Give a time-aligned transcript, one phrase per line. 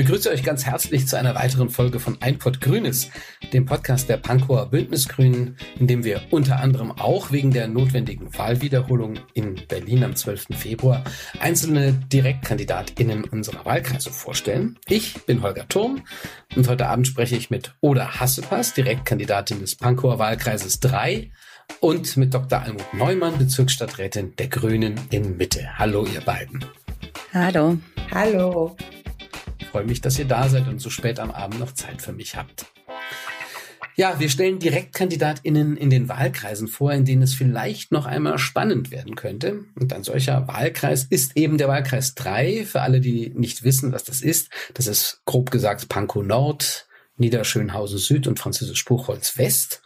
[0.00, 3.10] begrüße euch ganz herzlich zu einer weiteren Folge von Einpott Grünes,
[3.52, 9.18] dem Podcast der Pankower Bündnisgrünen, in dem wir unter anderem auch wegen der notwendigen Wahlwiederholung
[9.34, 10.56] in Berlin am 12.
[10.56, 11.04] Februar
[11.38, 14.78] einzelne DirektkandidatInnen unserer Wahlkreise vorstellen.
[14.88, 16.02] Ich bin Holger Turm
[16.56, 21.30] und heute Abend spreche ich mit Oda Hassepass, Direktkandidatin des Pankower Wahlkreises 3
[21.80, 22.62] und mit Dr.
[22.62, 25.78] Almut Neumann, Bezirksstadträtin der Grünen in Mitte.
[25.78, 26.64] Hallo, ihr beiden.
[27.34, 27.76] Hallo.
[28.10, 28.74] Hallo.
[29.70, 32.34] Freue mich, dass ihr da seid und so spät am Abend noch Zeit für mich
[32.34, 32.66] habt.
[33.94, 38.90] Ja, wir stellen DirektkandidatInnen in den Wahlkreisen vor, in denen es vielleicht noch einmal spannend
[38.90, 39.64] werden könnte.
[39.78, 42.64] Und ein solcher Wahlkreis ist eben der Wahlkreis 3.
[42.64, 47.98] Für alle, die nicht wissen, was das ist, das ist grob gesagt Pankow Nord, Niederschönhausen
[47.98, 49.82] Süd und Französisch Buchholz West.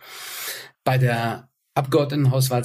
[0.84, 2.64] Bei der Abgeordnetenhauswahl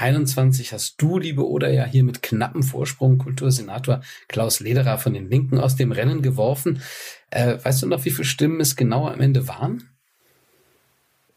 [0.00, 5.28] 2021 hast du, liebe Oder, ja hier mit knappem Vorsprung Kultursenator Klaus Lederer von den
[5.28, 6.80] Linken aus dem Rennen geworfen.
[7.28, 9.90] Äh, weißt du noch, wie viele Stimmen es genau am Ende waren?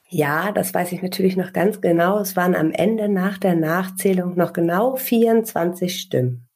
[0.07, 2.19] Ja, das weiß ich natürlich noch ganz genau.
[2.19, 6.47] Es waren am Ende nach der Nachzählung noch genau 24 Stimmen.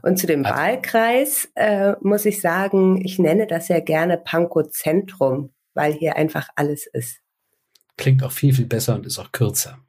[0.00, 5.52] Und zu dem also, Wahlkreis äh, muss ich sagen, ich nenne das ja gerne Pankow-Zentrum,
[5.74, 7.18] weil hier einfach alles ist.
[7.98, 9.81] Klingt auch viel, viel besser und ist auch kürzer.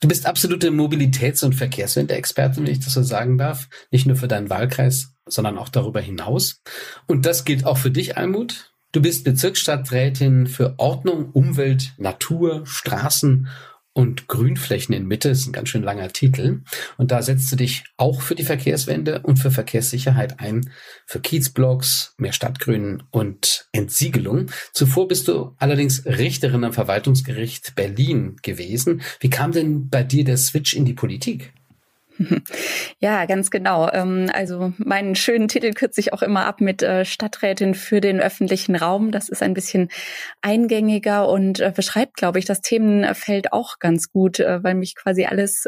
[0.00, 3.68] Du bist absolute Mobilitäts- und Verkehrswende-Expertin, wenn ich das so sagen darf.
[3.90, 6.60] Nicht nur für deinen Wahlkreis, sondern auch darüber hinaus.
[7.06, 8.72] Und das gilt auch für dich, Almut.
[8.92, 13.48] Du bist Bezirksstadträtin für Ordnung, Umwelt, Natur, Straßen
[13.94, 16.62] und Grünflächen in Mitte ist ein ganz schön langer Titel.
[16.98, 20.68] Und da setzt du dich auch für die Verkehrswende und für Verkehrssicherheit ein,
[21.06, 24.50] für Kiezblocks, mehr Stadtgrün und Entsiegelung.
[24.72, 29.02] Zuvor bist du allerdings Richterin am Verwaltungsgericht Berlin gewesen.
[29.20, 31.52] Wie kam denn bei dir der Switch in die Politik?
[33.00, 33.90] Ja, ganz genau.
[33.92, 38.20] Ähm, also meinen schönen Titel kürze ich auch immer ab mit äh, Stadträtin für den
[38.20, 39.10] öffentlichen Raum.
[39.10, 39.88] Das ist ein bisschen
[40.40, 45.24] eingängiger und äh, beschreibt, glaube ich, das Themenfeld auch ganz gut, äh, weil mich quasi
[45.24, 45.64] alles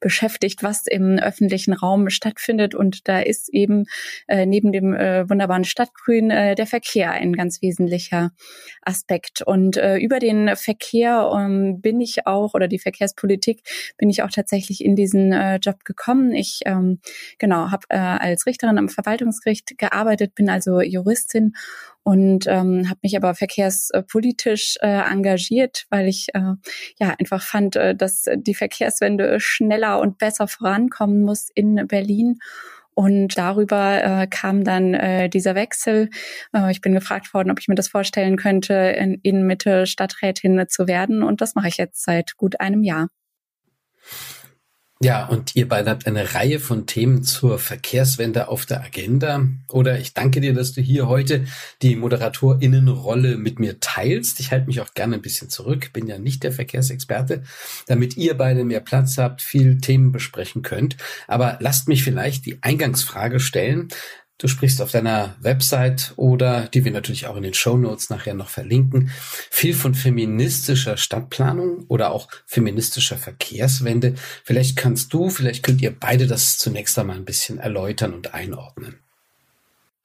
[0.00, 2.74] beschäftigt, was im öffentlichen Raum stattfindet.
[2.74, 3.84] Und da ist eben
[4.28, 8.30] neben dem wunderbaren Stadtgrün der Verkehr ein ganz wesentlicher
[8.82, 9.42] Aspekt.
[9.42, 13.62] Und über den Verkehr ähm, bin ich auch, oder die Verkehrspolitik,
[13.98, 16.32] bin ich auch tatsächlich in diesen Job gekommen.
[16.32, 17.00] Ich ähm,
[17.38, 21.54] genau habe äh, als Richterin am Verwaltungsgericht gearbeitet, bin also Juristin
[22.02, 26.54] und ähm, habe mich aber verkehrspolitisch äh, engagiert, weil ich äh,
[26.98, 32.38] ja einfach fand, äh, dass die Verkehrswende schneller und besser vorankommen muss in Berlin.
[32.94, 36.10] Und darüber äh, kam dann äh, dieser Wechsel.
[36.52, 40.64] Äh, ich bin gefragt worden, ob ich mir das vorstellen könnte, in, in Mitte Stadträtin
[40.68, 41.22] zu werden.
[41.22, 43.08] Und das mache ich jetzt seit gut einem Jahr.
[45.04, 49.46] Ja, und ihr beide habt eine Reihe von Themen zur Verkehrswende auf der Agenda.
[49.68, 51.44] Oder ich danke dir, dass du hier heute
[51.82, 54.40] die Moderatorinnenrolle mit mir teilst.
[54.40, 57.42] Ich halte mich auch gerne ein bisschen zurück, bin ja nicht der Verkehrsexperte,
[57.86, 60.96] damit ihr beide mehr Platz habt, viel Themen besprechen könnt.
[61.28, 63.88] Aber lasst mich vielleicht die Eingangsfrage stellen.
[64.38, 68.34] Du sprichst auf deiner Website oder die wir natürlich auch in den Show Notes nachher
[68.34, 69.10] noch verlinken,
[69.50, 74.14] viel von feministischer Stadtplanung oder auch feministischer Verkehrswende.
[74.42, 78.98] Vielleicht kannst du, vielleicht könnt ihr beide das zunächst einmal ein bisschen erläutern und einordnen.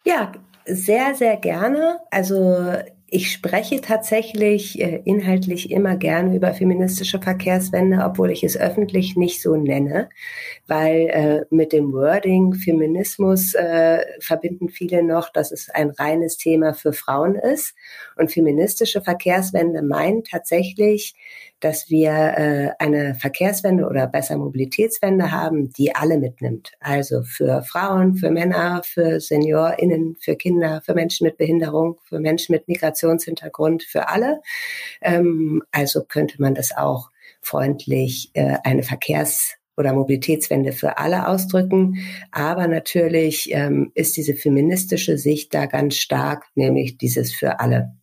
[0.05, 0.31] Ja,
[0.65, 1.99] sehr, sehr gerne.
[2.11, 2.77] Also
[3.11, 9.41] ich spreche tatsächlich äh, inhaltlich immer gerne über feministische Verkehrswende, obwohl ich es öffentlich nicht
[9.41, 10.09] so nenne,
[10.67, 16.73] weil äh, mit dem Wording Feminismus äh, verbinden viele noch, dass es ein reines Thema
[16.73, 17.75] für Frauen ist.
[18.15, 21.15] Und feministische Verkehrswende meint tatsächlich,
[21.59, 26.71] dass wir äh, eine Verkehrswende oder besser Mobilitätswende haben, die alle mitnimmt.
[26.79, 32.53] Also für Frauen, für Männer, für SeniorInnen, für Kinder, für Menschen mit Behinderung, für Menschen
[32.53, 34.41] mit Migrationshintergrund, für alle.
[35.01, 37.09] Ähm, also könnte man das auch
[37.41, 41.97] freundlich äh, eine Verkehrs oder Mobilitätswende für alle ausdrücken.
[42.31, 47.98] Aber natürlich ähm, ist diese feministische Sicht da ganz stark, nämlich dieses für alle.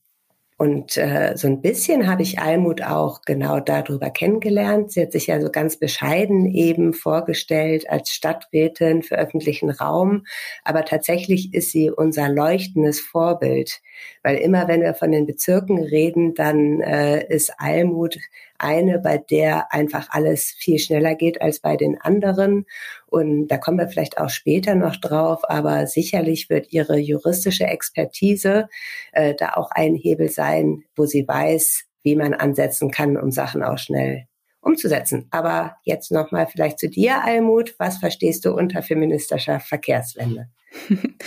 [0.58, 4.91] Und äh, so ein bisschen habe ich Almut auch genau darüber kennengelernt.
[4.91, 10.25] Sie hat sich ja so ganz bescheiden eben vorgestellt als Stadträtin für öffentlichen Raum.
[10.64, 13.82] Aber tatsächlich ist sie unser leuchtendes Vorbild.
[14.23, 18.17] Weil immer, wenn wir von den Bezirken reden, dann äh, ist Almut
[18.58, 22.67] eine, bei der einfach alles viel schneller geht als bei den anderen.
[23.06, 28.69] Und da kommen wir vielleicht auch später noch drauf, aber sicherlich wird ihre juristische Expertise
[29.12, 33.62] äh, da auch ein Hebel sein, wo sie weiß, wie man ansetzen kann, um Sachen
[33.62, 34.26] auch schnell
[34.61, 35.29] umzusetzen.
[35.31, 37.75] Aber jetzt nochmal vielleicht zu dir, Almut.
[37.79, 40.49] Was verstehst du unter feministischer Verkehrswende?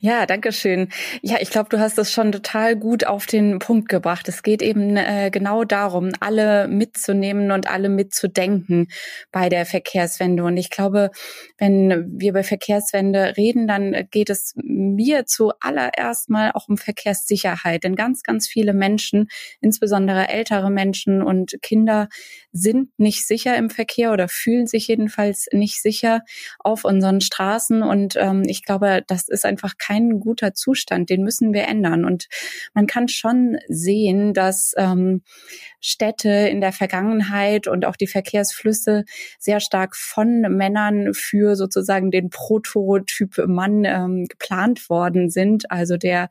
[0.00, 0.88] Ja, danke schön.
[1.22, 4.28] Ja, ich glaube, du hast es schon total gut auf den Punkt gebracht.
[4.28, 8.88] Es geht eben äh, genau darum, alle mitzunehmen und alle mitzudenken
[9.32, 10.44] bei der Verkehrswende.
[10.44, 11.10] Und ich glaube,
[11.58, 17.84] wenn wir über Verkehrswende reden, dann geht es mir zuallererst mal auch um Verkehrssicherheit.
[17.84, 19.28] Denn ganz, ganz viele Menschen,
[19.60, 22.08] insbesondere ältere Menschen und Kinder,
[22.52, 26.20] sind nicht sicher im Verkehr oder fühlen sich jedenfalls nicht sicher
[26.58, 27.82] auf unseren Straßen.
[27.82, 31.10] Und ähm, ich glaube, das ist einfach kein guter Zustand.
[31.10, 32.04] Den müssen wir ändern.
[32.04, 32.28] Und
[32.74, 35.22] man kann schon sehen, dass ähm,
[35.80, 39.04] Städte in der Vergangenheit und auch die Verkehrsflüsse
[39.38, 45.70] sehr stark von Männern für sozusagen den Prototyp Mann ähm, geplant worden sind.
[45.70, 46.28] Also der,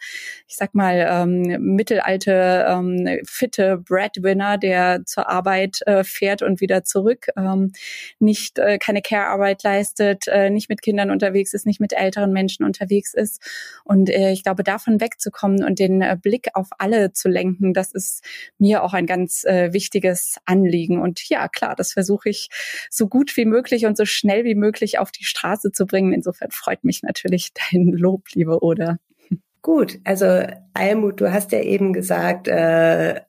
[0.48, 6.84] ich sag mal, ähm, mittelalte, ähm, fitte Breadwinner, der zur Arbeit äh, fährt und wieder
[6.84, 7.72] zurück, ähm,
[8.20, 12.45] nicht äh, keine Care-Arbeit leistet, äh, nicht mit Kindern unterwegs ist, nicht mit älteren Menschen
[12.64, 13.42] unterwegs ist.
[13.84, 17.92] Und äh, ich glaube, davon wegzukommen und den äh, Blick auf alle zu lenken, das
[17.92, 18.24] ist
[18.58, 21.02] mir auch ein ganz äh, wichtiges Anliegen.
[21.02, 22.50] Und ja, klar, das versuche ich
[22.90, 26.14] so gut wie möglich und so schnell wie möglich auf die Straße zu bringen.
[26.14, 29.00] Insofern freut mich natürlich dein Lob, liebe Oder.
[29.62, 30.44] Gut, also
[30.74, 33.22] Almut, du hast ja eben gesagt, äh,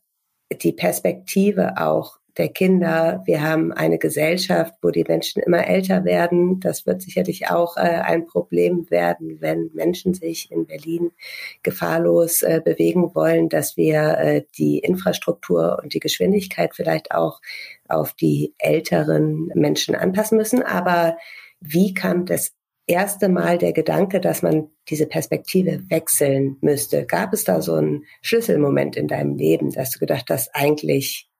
[0.60, 3.22] die Perspektive auch der Kinder.
[3.24, 6.60] Wir haben eine Gesellschaft, wo die Menschen immer älter werden.
[6.60, 11.12] Das wird sicherlich auch äh, ein Problem werden, wenn Menschen sich in Berlin
[11.62, 17.40] gefahrlos äh, bewegen wollen, dass wir äh, die Infrastruktur und die Geschwindigkeit vielleicht auch
[17.88, 20.62] auf die älteren Menschen anpassen müssen.
[20.62, 21.16] Aber
[21.60, 22.52] wie kam das
[22.86, 27.06] erste Mal der Gedanke, dass man diese Perspektive wechseln müsste?
[27.06, 31.30] Gab es da so einen Schlüsselmoment in deinem Leben, dass du gedacht hast, eigentlich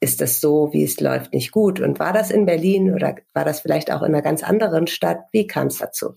[0.00, 1.78] ist das so, wie es läuft, nicht gut?
[1.80, 5.20] Und war das in Berlin oder war das vielleicht auch in einer ganz anderen Stadt?
[5.30, 6.14] Wie kam es dazu?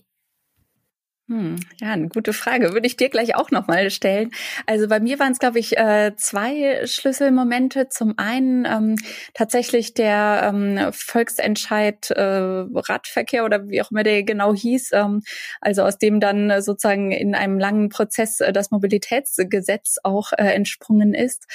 [1.26, 2.74] Hm, ja, eine gute Frage.
[2.74, 4.30] Würde ich dir gleich auch nochmal stellen.
[4.66, 7.88] Also bei mir waren es, glaube ich, äh, zwei Schlüsselmomente.
[7.88, 8.96] Zum einen ähm,
[9.32, 15.22] tatsächlich der ähm, Volksentscheid äh, Radverkehr oder wie auch immer der genau hieß, ähm,
[15.62, 21.14] also aus dem dann sozusagen in einem langen Prozess äh, das Mobilitätsgesetz auch äh, entsprungen
[21.14, 21.46] ist,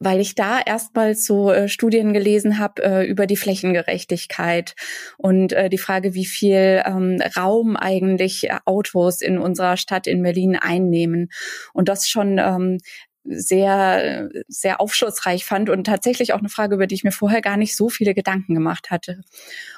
[0.00, 4.74] weil ich da erstmals so äh, Studien gelesen habe äh, über die Flächengerechtigkeit
[5.16, 10.22] und äh, die Frage, wie viel ähm, Raum eigentlich Autos Autos in unserer Stadt in
[10.22, 11.30] Berlin einnehmen.
[11.72, 12.78] Und das schon ähm,
[13.24, 17.56] sehr, sehr aufschlussreich fand und tatsächlich auch eine Frage, über die ich mir vorher gar
[17.56, 19.20] nicht so viele Gedanken gemacht hatte.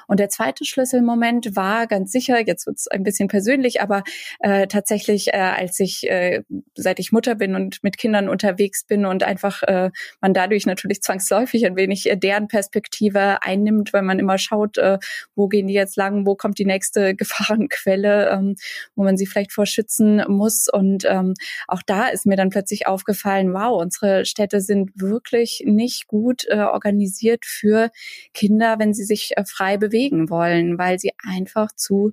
[0.07, 4.03] Und der zweite Schlüsselmoment war ganz sicher, jetzt wird es ein bisschen persönlich, aber
[4.39, 6.43] äh, tatsächlich, äh, als ich, äh,
[6.75, 9.91] seit ich Mutter bin und mit Kindern unterwegs bin und einfach äh,
[10.21, 14.99] man dadurch natürlich zwangsläufig ein wenig äh, deren Perspektive einnimmt, weil man immer schaut, äh,
[15.35, 18.55] wo gehen die jetzt lang, wo kommt die nächste Gefahrenquelle, ähm,
[18.95, 20.67] wo man sie vielleicht vor schützen muss.
[20.71, 21.33] Und ähm,
[21.67, 26.59] auch da ist mir dann plötzlich aufgefallen, wow, unsere Städte sind wirklich nicht gut äh,
[26.59, 27.89] organisiert für
[28.33, 32.11] Kinder, wenn sie sich äh, frei bewegen bewegen wollen, weil sie einfach zu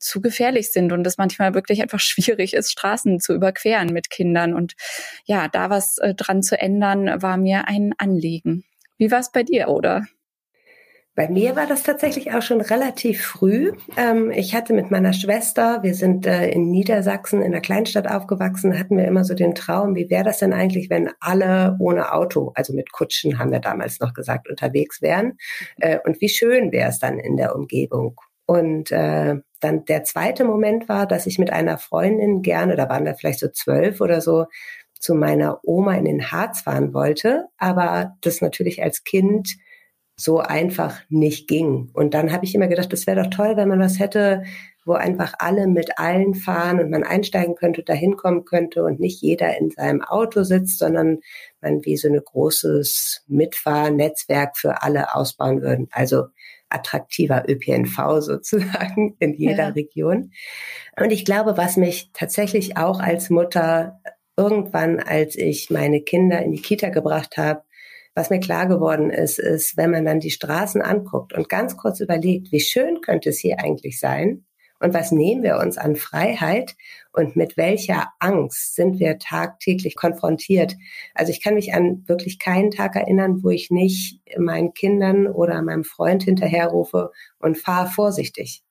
[0.00, 4.52] zu gefährlich sind und es manchmal wirklich einfach schwierig ist, Straßen zu überqueren mit Kindern.
[4.52, 4.74] Und
[5.26, 8.64] ja, da was äh, dran zu ändern, war mir ein Anliegen.
[8.98, 10.04] Wie war es bei dir, oder?
[11.16, 13.72] Bei mir war das tatsächlich auch schon relativ früh.
[13.96, 18.78] Ähm, ich hatte mit meiner Schwester, wir sind äh, in Niedersachsen in einer Kleinstadt aufgewachsen,
[18.78, 22.52] hatten wir immer so den Traum, wie wäre das denn eigentlich, wenn alle ohne Auto,
[22.54, 25.38] also mit Kutschen haben wir damals noch gesagt, unterwegs wären.
[25.78, 28.20] Äh, und wie schön wäre es dann in der Umgebung.
[28.44, 33.06] Und äh, dann der zweite Moment war, dass ich mit einer Freundin gerne, da waren
[33.06, 34.44] wir vielleicht so zwölf oder so,
[35.00, 39.56] zu meiner Oma in den Harz fahren wollte, aber das natürlich als Kind
[40.16, 41.90] so einfach nicht ging.
[41.92, 44.44] Und dann habe ich immer gedacht, das wäre doch toll, wenn man was hätte,
[44.86, 49.20] wo einfach alle mit allen fahren und man einsteigen könnte, dahin kommen könnte und nicht
[49.20, 51.18] jeder in seinem Auto sitzt, sondern
[51.60, 55.88] man wie so ein großes Mitfahrnetzwerk für alle ausbauen würden.
[55.90, 56.26] Also
[56.68, 59.68] attraktiver ÖPNV sozusagen in jeder ja.
[59.68, 60.32] Region.
[60.98, 64.00] Und ich glaube, was mich tatsächlich auch als Mutter
[64.36, 67.62] irgendwann, als ich meine Kinder in die Kita gebracht habe,
[68.16, 72.00] was mir klar geworden ist, ist, wenn man dann die Straßen anguckt und ganz kurz
[72.00, 74.46] überlegt, wie schön könnte es hier eigentlich sein
[74.80, 76.76] und was nehmen wir uns an Freiheit
[77.12, 80.76] und mit welcher Angst sind wir tagtäglich konfrontiert.
[81.14, 85.60] Also ich kann mich an wirklich keinen Tag erinnern, wo ich nicht meinen Kindern oder
[85.60, 88.62] meinem Freund hinterherrufe und fahr vorsichtig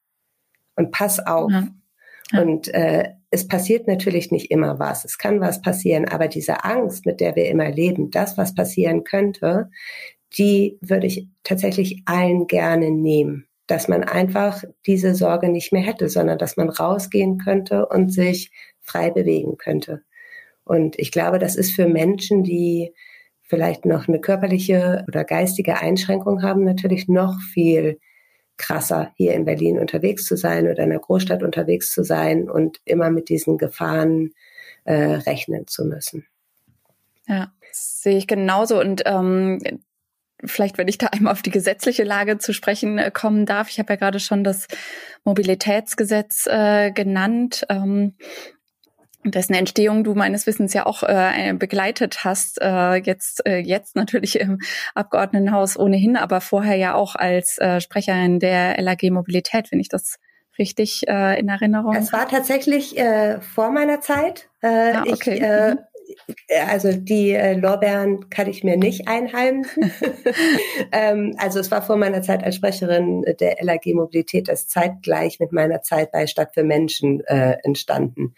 [0.75, 1.51] und pass auf.
[1.51, 1.67] Ja.
[2.34, 5.05] Und äh, es passiert natürlich nicht immer was.
[5.05, 9.03] Es kann was passieren, aber diese Angst, mit der wir immer leben, das, was passieren
[9.03, 9.70] könnte,
[10.38, 13.48] die würde ich tatsächlich allen gerne nehmen.
[13.67, 18.51] dass man einfach diese Sorge nicht mehr hätte, sondern dass man rausgehen könnte und sich
[18.82, 20.03] frei bewegen könnte.
[20.63, 22.94] Und ich glaube, das ist für Menschen, die
[23.41, 28.00] vielleicht noch eine körperliche oder geistige Einschränkung haben, natürlich noch viel
[28.57, 32.79] krasser, hier in Berlin unterwegs zu sein oder in der Großstadt unterwegs zu sein und
[32.85, 34.33] immer mit diesen Gefahren
[34.85, 36.25] äh, rechnen zu müssen.
[37.27, 38.79] Ja, sehe ich genauso.
[38.79, 39.59] Und ähm,
[40.43, 43.69] vielleicht, wenn ich da einmal auf die gesetzliche Lage zu sprechen äh, kommen darf.
[43.69, 44.67] Ich habe ja gerade schon das
[45.24, 47.65] Mobilitätsgesetz äh, genannt.
[47.69, 48.13] Ähm,
[49.32, 54.39] dessen Entstehung du meines Wissens ja auch äh, begleitet hast, äh, jetzt äh, jetzt natürlich
[54.39, 54.60] im
[54.94, 60.17] Abgeordnetenhaus ohnehin, aber vorher ja auch als äh, Sprecherin der LAG Mobilität, wenn ich das
[60.58, 61.96] richtig äh, in Erinnerung.
[61.96, 64.50] Es war tatsächlich äh, vor meiner Zeit.
[64.62, 65.36] Äh, ah, okay.
[65.36, 65.79] Ich, äh, mhm.
[66.70, 69.91] also die äh, Lorbeeren kann ich mir nicht einheimsen.
[70.91, 75.51] ähm, also es war vor meiner Zeit als Sprecherin der LAG Mobilität, das zeitgleich mit
[75.51, 78.34] meiner Zeit bei Stadt für Menschen äh, entstanden.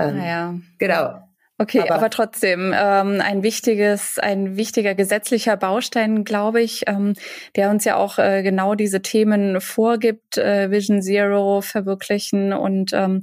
[0.00, 0.54] Ähm, naja.
[0.78, 1.20] Genau.
[1.60, 7.12] Okay, aber, aber trotzdem ähm, ein wichtiges, ein wichtiger gesetzlicher Baustein, glaube ich, ähm,
[7.54, 13.20] der uns ja auch äh, genau diese Themen vorgibt, äh, Vision Zero verwirklichen und ähm,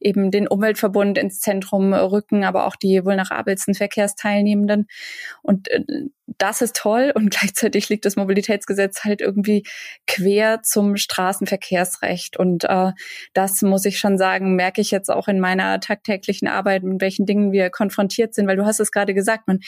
[0.00, 4.86] eben den Umweltverbund ins Zentrum rücken, aber auch die vulnerabelsten Verkehrsteilnehmenden.
[5.40, 5.80] Und äh,
[6.36, 9.64] das ist toll und gleichzeitig liegt das Mobilitätsgesetz halt irgendwie
[10.06, 12.36] quer zum Straßenverkehrsrecht.
[12.36, 12.92] Und äh,
[13.32, 17.26] das muss ich schon sagen, merke ich jetzt auch in meiner tagtäglichen Arbeit, mit welchen
[17.26, 19.60] Dingen wir konfrontiert sind, weil du hast es gerade gesagt, man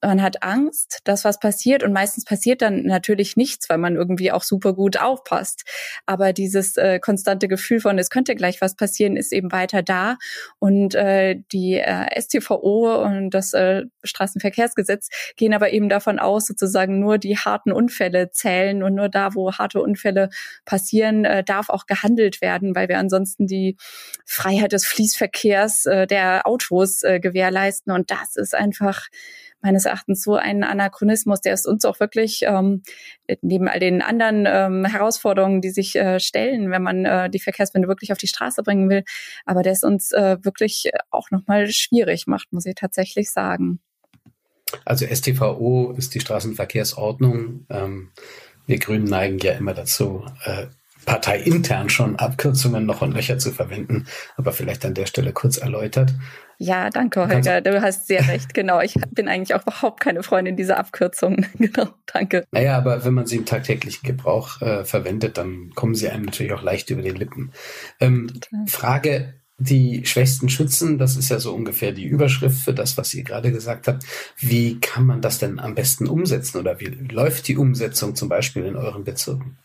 [0.00, 4.30] man hat Angst, dass was passiert und meistens passiert dann natürlich nichts, weil man irgendwie
[4.30, 5.64] auch super gut aufpasst.
[6.06, 10.16] Aber dieses äh, konstante Gefühl von, es könnte gleich was passieren, ist eben weiter da.
[10.58, 17.00] Und äh, die äh, STVO und das äh, Straßenverkehrsgesetz gehen aber eben davon aus, sozusagen
[17.00, 20.28] nur die harten Unfälle zählen und nur da, wo harte Unfälle
[20.64, 23.76] passieren, äh, darf auch gehandelt werden, weil wir ansonsten die
[24.24, 27.92] Freiheit des Fließverkehrs äh, der Autos äh, gewährleisten.
[27.92, 29.08] Und das ist einfach
[29.60, 32.82] meines Erachtens so ein Anachronismus, der ist uns auch wirklich ähm,
[33.42, 37.88] neben all den anderen ähm, Herausforderungen, die sich äh, stellen, wenn man äh, die Verkehrswende
[37.88, 39.04] wirklich auf die Straße bringen will,
[39.44, 43.80] aber der ist uns äh, wirklich auch nochmal schwierig macht, muss ich tatsächlich sagen.
[44.84, 47.66] Also STVO ist die Straßenverkehrsordnung.
[47.70, 48.12] Ähm,
[48.66, 50.66] wir Grünen neigen ja immer dazu, äh,
[51.08, 56.12] parteiintern schon Abkürzungen noch und Löcher zu verwenden, aber vielleicht an der Stelle kurz erläutert.
[56.58, 57.62] Ja, danke, Holger.
[57.62, 58.52] Du hast sehr recht.
[58.52, 58.82] Genau.
[58.82, 61.46] Ich bin eigentlich auch überhaupt keine Freundin dieser Abkürzungen.
[61.58, 61.88] genau.
[62.12, 62.44] Danke.
[62.52, 66.52] Naja, aber wenn man sie im tagtäglichen Gebrauch äh, verwendet, dann kommen sie einem natürlich
[66.52, 67.52] auch leicht über die Lippen.
[68.00, 68.30] Ähm,
[68.66, 73.24] Frage, die Schwächsten schützen, das ist ja so ungefähr die Überschrift für das, was ihr
[73.24, 74.04] gerade gesagt habt.
[74.36, 78.66] Wie kann man das denn am besten umsetzen oder wie läuft die Umsetzung zum Beispiel
[78.66, 79.56] in euren Bezirken?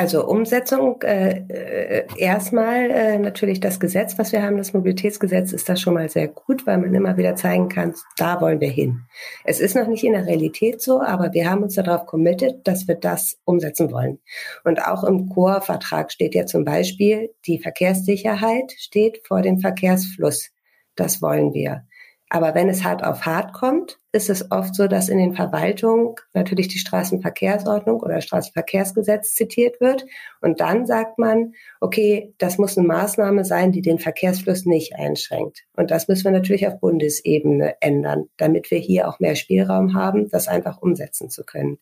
[0.00, 5.68] Also Umsetzung, äh, äh, erstmal äh, natürlich das Gesetz, was wir haben, das Mobilitätsgesetz, ist
[5.68, 9.02] das schon mal sehr gut, weil man immer wieder zeigen kann, da wollen wir hin.
[9.44, 12.88] Es ist noch nicht in der Realität so, aber wir haben uns darauf committed, dass
[12.88, 14.20] wir das umsetzen wollen.
[14.64, 20.48] Und auch im Chorvertrag steht ja zum Beispiel, die Verkehrssicherheit steht vor dem Verkehrsfluss.
[20.96, 21.84] Das wollen wir.
[22.30, 26.14] Aber wenn es hart auf hart kommt, ist es oft so, dass in den Verwaltungen
[26.32, 30.04] natürlich die Straßenverkehrsordnung oder Straßenverkehrsgesetz zitiert wird.
[30.40, 35.64] Und dann sagt man, okay, das muss eine Maßnahme sein, die den Verkehrsfluss nicht einschränkt.
[35.76, 40.28] Und das müssen wir natürlich auf Bundesebene ändern, damit wir hier auch mehr Spielraum haben,
[40.28, 41.78] das einfach umsetzen zu können.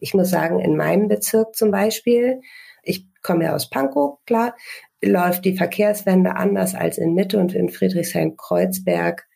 [0.00, 2.40] Ich muss sagen, in meinem Bezirk zum Beispiel,
[2.82, 4.56] ich komme ja aus Pankow, klar,
[5.02, 9.26] läuft die Verkehrswende anders als in Mitte und in Friedrichshain-Kreuzberg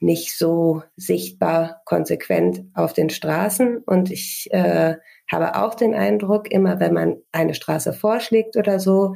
[0.00, 3.78] nicht so sichtbar konsequent auf den Straßen.
[3.78, 4.96] Und ich äh,
[5.30, 9.14] habe auch den Eindruck, immer wenn man eine Straße vorschlägt oder so,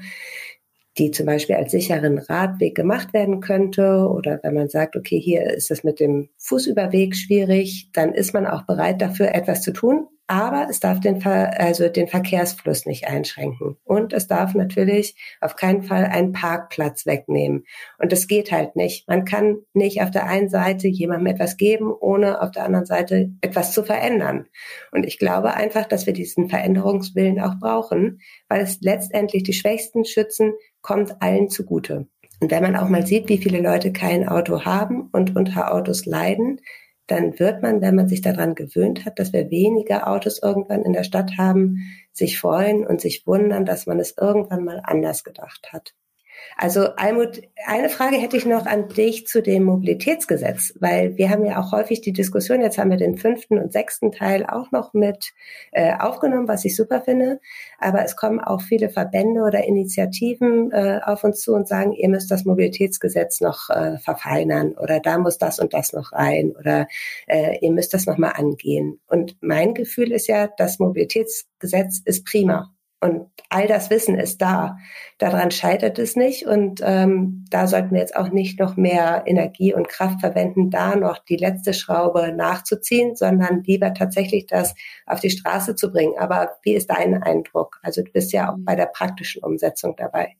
[0.96, 5.44] die zum Beispiel als sicheren Radweg gemacht werden könnte oder wenn man sagt, okay, hier
[5.44, 10.08] ist es mit dem Fußüberweg schwierig, dann ist man auch bereit dafür etwas zu tun
[10.28, 13.76] aber es darf den, Ver also den Verkehrsfluss nicht einschränken.
[13.84, 17.64] Und es darf natürlich auf keinen Fall einen Parkplatz wegnehmen.
[17.98, 19.08] Und das geht halt nicht.
[19.08, 23.30] Man kann nicht auf der einen Seite jemandem etwas geben, ohne auf der anderen Seite
[23.40, 24.46] etwas zu verändern.
[24.92, 30.04] Und ich glaube einfach, dass wir diesen Veränderungswillen auch brauchen, weil es letztendlich die Schwächsten
[30.04, 32.06] schützen, kommt allen zugute.
[32.40, 36.06] Und wenn man auch mal sieht, wie viele Leute kein Auto haben und unter Autos
[36.06, 36.60] leiden,
[37.08, 40.92] dann wird man, wenn man sich daran gewöhnt hat, dass wir weniger Autos irgendwann in
[40.92, 41.78] der Stadt haben,
[42.12, 45.94] sich freuen und sich wundern, dass man es irgendwann mal anders gedacht hat.
[46.56, 51.44] Also Almut, eine Frage hätte ich noch an dich zu dem Mobilitätsgesetz, weil wir haben
[51.44, 54.92] ja auch häufig die Diskussion, jetzt haben wir den fünften und sechsten Teil auch noch
[54.92, 55.32] mit
[55.70, 57.40] äh, aufgenommen, was ich super finde,
[57.78, 62.08] aber es kommen auch viele Verbände oder Initiativen äh, auf uns zu und sagen, ihr
[62.08, 66.88] müsst das Mobilitätsgesetz noch äh, verfeinern oder da muss das und das noch rein oder
[67.28, 69.00] äh, ihr müsst das nochmal angehen.
[69.06, 74.78] Und mein Gefühl ist ja, das Mobilitätsgesetz ist prima und all das Wissen ist da.
[75.18, 76.46] Daran scheitert es nicht.
[76.46, 80.96] Und ähm, da sollten wir jetzt auch nicht noch mehr Energie und Kraft verwenden, da
[80.96, 84.74] noch die letzte Schraube nachzuziehen, sondern lieber tatsächlich das
[85.06, 86.18] auf die Straße zu bringen.
[86.18, 87.78] Aber wie ist dein Eindruck?
[87.82, 90.34] Also du bist ja auch bei der praktischen Umsetzung dabei.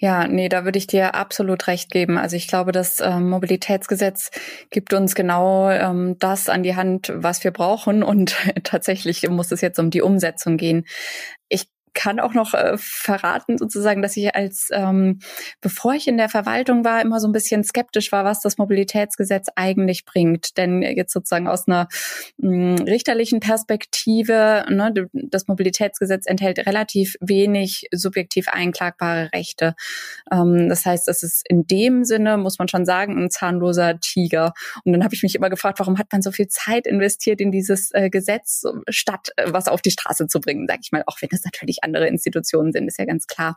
[0.00, 2.18] Ja, nee, da würde ich dir absolut recht geben.
[2.18, 4.30] Also ich glaube, das ähm, Mobilitätsgesetz
[4.70, 8.04] gibt uns genau ähm, das an die Hand, was wir brauchen.
[8.04, 10.86] Und tatsächlich muss es jetzt um die Umsetzung gehen.
[11.48, 11.66] Ich
[11.98, 15.18] kann auch noch äh, verraten, sozusagen, dass ich als, ähm,
[15.60, 19.48] bevor ich in der Verwaltung war, immer so ein bisschen skeptisch war, was das Mobilitätsgesetz
[19.56, 20.56] eigentlich bringt.
[20.58, 21.88] Denn jetzt sozusagen aus einer
[22.36, 29.74] mh, mm, richterlichen Perspektive, ne, das Mobilitätsgesetz enthält relativ wenig subjektiv einklagbare Rechte.
[30.30, 34.52] Ähm, das heißt, das ist in dem Sinne, muss man schon sagen, ein zahnloser Tiger.
[34.84, 37.50] Und dann habe ich mich immer gefragt, warum hat man so viel Zeit investiert in
[37.50, 41.20] dieses äh, Gesetz, statt äh, was auf die Straße zu bringen, sage ich mal, auch
[41.20, 43.56] wenn das natürlich andere Institutionen sind, ist ja ganz klar.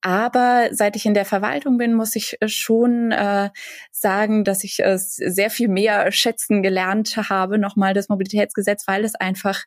[0.00, 3.50] Aber seit ich in der Verwaltung bin, muss ich äh, schon äh,
[3.90, 9.14] sagen, dass ich es sehr viel mehr schätzen gelernt habe, nochmal das Mobilitätsgesetz, weil es
[9.16, 9.64] einfach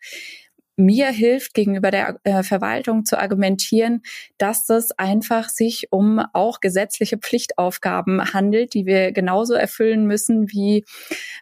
[0.80, 4.02] mir hilft, gegenüber der äh, Verwaltung zu argumentieren,
[4.38, 10.86] dass es einfach sich um auch gesetzliche Pflichtaufgaben handelt, die wir genauso erfüllen müssen wie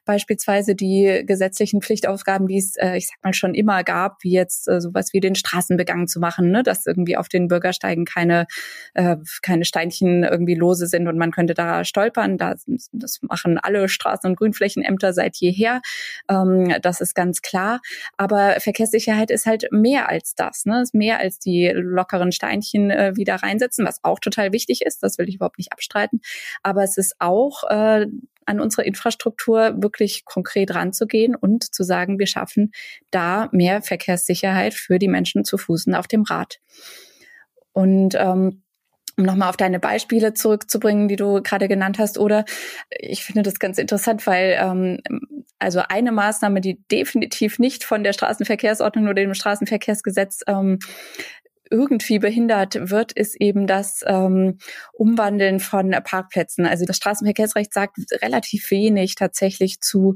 [0.06, 4.68] beispielsweise die gesetzlichen Pflichtaufgaben, die es, äh, ich sag mal, schon immer gab, wie jetzt
[4.68, 6.64] äh, sowas wie den Straßenbegang zu machen, ne?
[6.64, 8.48] dass irgendwie auf den Bürgersteigen keine,
[8.96, 12.38] äh, keine Steinchen irgendwie lose sind und man könnte da stolpern.
[12.38, 15.82] Das, das machen alle Straßen- und Grünflächenämter seit jeher.
[16.30, 17.82] Ähm, das ist ganz klar.
[18.18, 20.82] Aber Verkehrssicherheit Sicherheit ist halt mehr als das, ne?
[20.82, 25.04] Ist mehr als die lockeren Steinchen äh, wieder reinsetzen, was auch total wichtig ist.
[25.04, 26.22] Das will ich überhaupt nicht abstreiten.
[26.64, 28.08] Aber es ist auch äh,
[28.46, 32.72] an unsere Infrastruktur wirklich konkret ranzugehen und zu sagen, wir schaffen
[33.12, 36.60] da mehr Verkehrssicherheit für die Menschen zu Fußen auf dem Rad.
[37.74, 38.64] Und ähm,
[39.18, 42.46] um nochmal auf deine Beispiele zurückzubringen, die du gerade genannt hast, oder?
[42.90, 45.00] Ich finde das ganz interessant, weil ähm,
[45.60, 50.80] also eine Maßnahme, die definitiv nicht von der Straßenverkehrsordnung oder dem Straßenverkehrsgesetz ähm,
[51.70, 54.58] irgendwie behindert wird, ist eben das ähm,
[54.94, 56.66] Umwandeln von Parkplätzen.
[56.66, 60.16] Also das Straßenverkehrsrecht sagt relativ wenig tatsächlich zu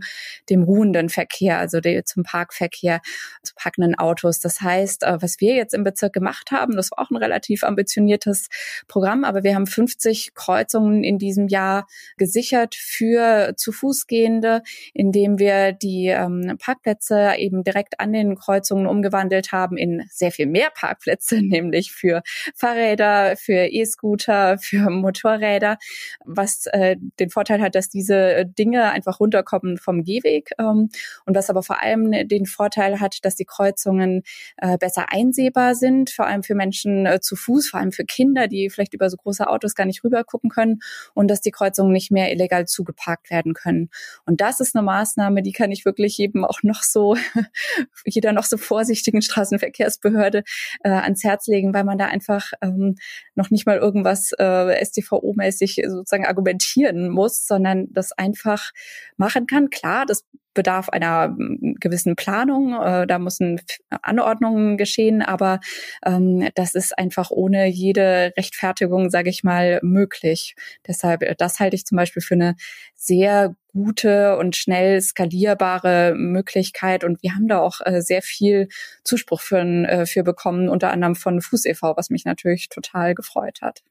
[0.49, 3.01] dem ruhenden Verkehr, also der, zum Parkverkehr,
[3.43, 4.39] zu parkenden Autos.
[4.39, 7.63] Das heißt, äh, was wir jetzt im Bezirk gemacht haben, das war auch ein relativ
[7.63, 8.49] ambitioniertes
[8.87, 11.87] Programm, aber wir haben 50 Kreuzungen in diesem Jahr
[12.17, 14.61] gesichert für zu Fußgehende,
[14.93, 20.47] indem wir die ähm, Parkplätze eben direkt an den Kreuzungen umgewandelt haben in sehr viel
[20.47, 22.21] mehr Parkplätze nämlich für
[22.56, 25.77] Fahrräder, für E-Scooter, für Motorräder,
[26.25, 30.89] was äh, den Vorteil hat, dass diese Dinge einfach runterkommen vom Gehweg ähm,
[31.25, 34.23] und was aber vor allem den Vorteil hat, dass die Kreuzungen
[34.58, 38.47] äh, besser einsehbar sind, vor allem für Menschen äh, zu Fuß, vor allem für Kinder,
[38.47, 40.80] die vielleicht über so große Autos gar nicht rüber gucken können
[41.13, 43.89] und dass die Kreuzungen nicht mehr illegal zugeparkt werden können.
[44.25, 47.15] Und das ist eine Maßnahme, die kann ich wirklich jedem auch noch so,
[48.06, 50.43] jeder noch so vorsichtigen Straßenverkehrsbehörde
[50.84, 52.96] äh, ans Herz Herz legen, weil man da einfach ähm,
[53.36, 58.72] noch nicht mal irgendwas äh, STVO-mäßig sozusagen argumentieren muss, sondern das einfach
[59.17, 59.70] machen kann.
[59.70, 65.60] Klar, das bedarf einer mm, gewissen Planung, äh, da müssen Anordnungen geschehen, aber
[66.06, 70.56] ähm, das ist einfach ohne jede Rechtfertigung, sage ich mal, möglich.
[70.88, 72.56] Deshalb, äh, das halte ich zum Beispiel für eine
[72.96, 77.03] sehr gute und schnell skalierbare Möglichkeit.
[77.03, 78.67] Und wir haben da auch äh, sehr viel
[79.03, 83.60] Zuspruch für, äh, für bekommen, unter anderem von Fuß e.V., was mich natürlich total gefreut
[83.62, 83.81] hat.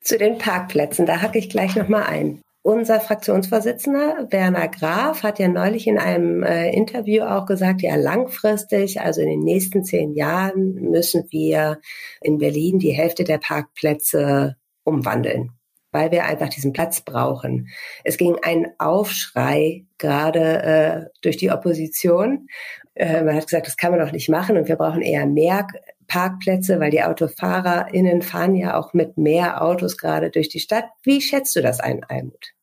[0.00, 2.40] Zu den Parkplätzen, da hacke ich gleich nochmal ein.
[2.62, 9.00] Unser Fraktionsvorsitzender Werner Graf hat ja neulich in einem äh, Interview auch gesagt, ja langfristig,
[9.00, 11.80] also in den nächsten zehn Jahren, müssen wir
[12.20, 15.57] in Berlin die Hälfte der Parkplätze umwandeln
[15.98, 17.68] weil wir einfach diesen Platz brauchen.
[18.04, 22.46] Es ging ein Aufschrei gerade äh, durch die Opposition.
[22.94, 25.66] Äh, man hat gesagt, das kann man doch nicht machen und wir brauchen eher mehr
[26.06, 30.84] Parkplätze, weil die AutofahrerInnen fahren ja auch mit mehr Autos gerade durch die Stadt.
[31.02, 32.54] Wie schätzt du das ein, Almut?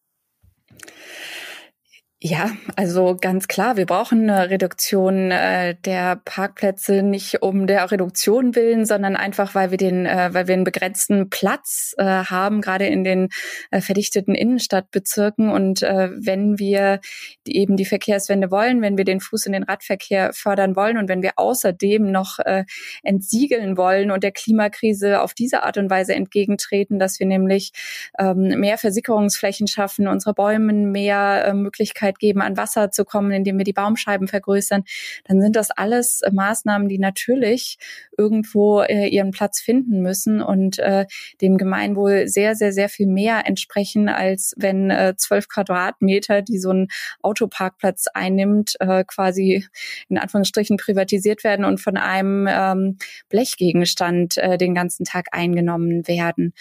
[2.28, 8.56] Ja, also ganz klar, wir brauchen eine Reduktion äh, der Parkplätze nicht um der Reduktion
[8.56, 12.88] willen, sondern einfach, weil wir den, äh, weil wir einen begrenzten Platz äh, haben, gerade
[12.88, 13.30] in den
[13.70, 15.52] äh, verdichteten Innenstadtbezirken.
[15.52, 17.00] Und äh, wenn wir
[17.46, 21.08] die, eben die Verkehrswende wollen, wenn wir den Fuß in den Radverkehr fördern wollen und
[21.08, 22.64] wenn wir außerdem noch äh,
[23.04, 27.72] entsiegeln wollen und der Klimakrise auf diese Art und Weise entgegentreten, dass wir nämlich
[28.18, 33.32] ähm, mehr Versickerungsflächen schaffen, unsere Bäumen mehr äh, Möglichkeiten Möglichkeit geben, an Wasser zu kommen,
[33.32, 34.84] indem wir die Baumscheiben vergrößern,
[35.26, 37.78] dann sind das alles äh, Maßnahmen, die natürlich
[38.18, 41.06] irgendwo äh, ihren Platz finden müssen und äh,
[41.42, 46.72] dem Gemeinwohl sehr, sehr, sehr viel mehr entsprechen, als wenn äh, zwölf Quadratmeter, die so
[46.72, 46.88] ein
[47.22, 49.66] Autoparkplatz einnimmt, äh, quasi
[50.10, 52.98] in Anführungsstrichen privatisiert werden und von einem ähm,
[53.30, 56.54] Blechgegenstand äh, den ganzen Tag eingenommen werden.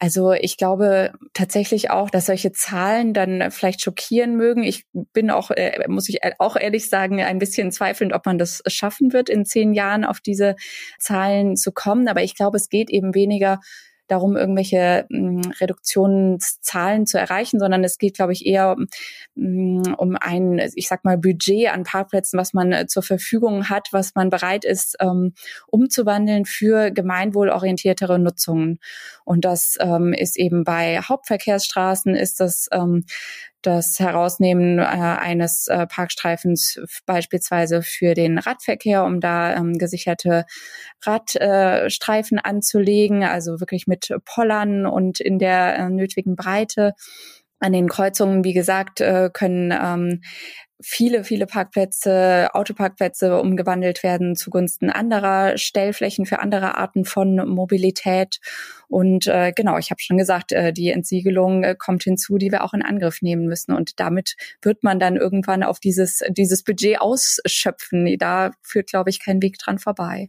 [0.00, 4.62] Also ich glaube tatsächlich auch, dass solche Zahlen dann vielleicht schockieren mögen.
[4.62, 8.62] Ich bin auch, äh, muss ich auch ehrlich sagen, ein bisschen zweifelnd, ob man das
[8.66, 10.56] schaffen wird, in zehn Jahren auf diese
[10.98, 12.08] Zahlen zu kommen.
[12.08, 13.60] Aber ich glaube, es geht eben weniger
[14.06, 18.76] darum, irgendwelche mh, hm, Reduktionszahlen zu erreichen, sondern es geht, glaube ich, eher
[19.34, 23.68] mh, hm, um ein, ich sag mal, Budget an Parkplätzen, was man äh, zur Verfügung
[23.68, 25.32] hat, was man bereit ist, ähm,
[25.66, 28.78] umzuwandeln für gemeinwohlorientiertere Nutzungen.
[29.24, 33.04] Und das ähm, ist eben bei Hauptverkehrsstraßen, ist das ähm,
[33.66, 40.44] das Herausnehmen äh, eines äh, Parkstreifens beispielsweise für den Radverkehr, um da ähm, gesicherte
[41.02, 46.92] Radstreifen äh, anzulegen, also wirklich mit Pollern und in der äh, nötigen Breite.
[47.64, 50.20] An den Kreuzungen, wie gesagt, äh, können ähm,
[50.82, 58.38] viele, viele Parkplätze, Autoparkplätze umgewandelt werden zugunsten anderer Stellflächen für andere Arten von Mobilität.
[58.88, 62.64] Und äh, genau, ich habe schon gesagt, äh, die Entsiegelung äh, kommt hinzu, die wir
[62.64, 63.72] auch in Angriff nehmen müssen.
[63.72, 68.18] Und damit wird man dann irgendwann auf dieses, dieses Budget ausschöpfen.
[68.18, 70.28] Da führt, glaube ich, kein Weg dran vorbei.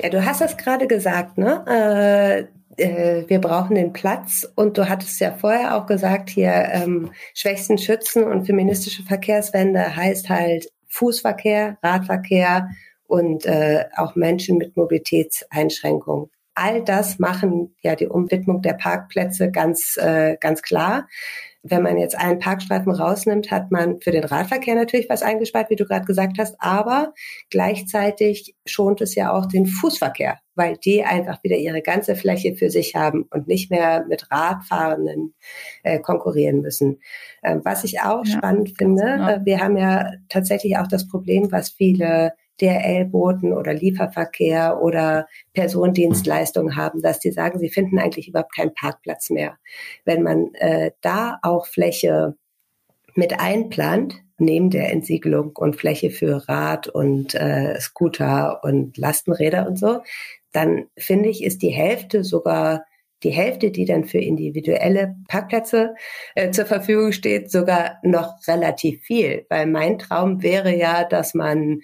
[0.00, 2.48] Ja, du hast es gerade gesagt, ne?
[2.48, 4.48] Äh äh, wir brauchen den Platz.
[4.54, 10.28] Und du hattest ja vorher auch gesagt, hier ähm, Schwächsten schützen und feministische Verkehrswende heißt
[10.28, 12.68] halt Fußverkehr, Radverkehr
[13.06, 16.30] und äh, auch Menschen mit Mobilitätseinschränkungen.
[16.54, 21.08] All das machen ja die Umwidmung der Parkplätze ganz, äh, ganz klar
[21.66, 25.76] wenn man jetzt einen Parkstreifen rausnimmt, hat man für den Radverkehr natürlich was eingespart, wie
[25.76, 27.14] du gerade gesagt hast, aber
[27.48, 32.68] gleichzeitig schont es ja auch den Fußverkehr, weil die einfach wieder ihre ganze Fläche für
[32.68, 35.34] sich haben und nicht mehr mit Radfahrenden
[35.82, 37.00] äh, konkurrieren müssen.
[37.42, 39.28] Ähm, was ich auch ja, spannend finde, genau.
[39.30, 46.76] äh, wir haben ja tatsächlich auch das Problem, was viele DRL-Boten oder Lieferverkehr oder Personendienstleistungen
[46.76, 49.58] haben, dass die sagen, sie finden eigentlich überhaupt keinen Parkplatz mehr.
[50.04, 52.36] Wenn man äh, da auch Fläche
[53.14, 59.78] mit einplant, neben der Entsiegelung und Fläche für Rad und äh, Scooter und Lastenräder und
[59.78, 60.00] so,
[60.52, 62.84] dann finde ich, ist die Hälfte sogar
[63.24, 65.94] die Hälfte, die dann für individuelle Parkplätze
[66.34, 69.46] äh, zur Verfügung steht, sogar noch relativ viel.
[69.48, 71.80] Weil mein Traum wäre ja, dass man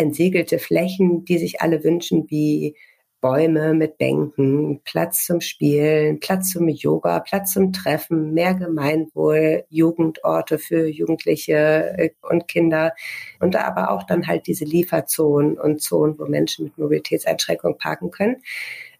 [0.00, 2.74] entsiegelte Flächen, die sich alle wünschen, wie
[3.20, 10.58] Bäume mit Bänken, Platz zum Spielen, Platz zum Yoga, Platz zum Treffen, mehr Gemeinwohl, Jugendorte
[10.58, 12.94] für Jugendliche äh, und Kinder
[13.40, 18.36] und aber auch dann halt diese Lieferzonen und Zonen, wo Menschen mit Mobilitätseinschränkungen parken können.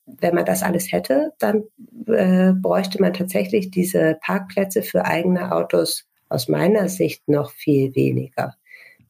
[0.05, 1.65] Wenn man das alles hätte, dann
[2.07, 8.55] äh, bräuchte man tatsächlich diese Parkplätze für eigene Autos aus meiner Sicht noch viel weniger.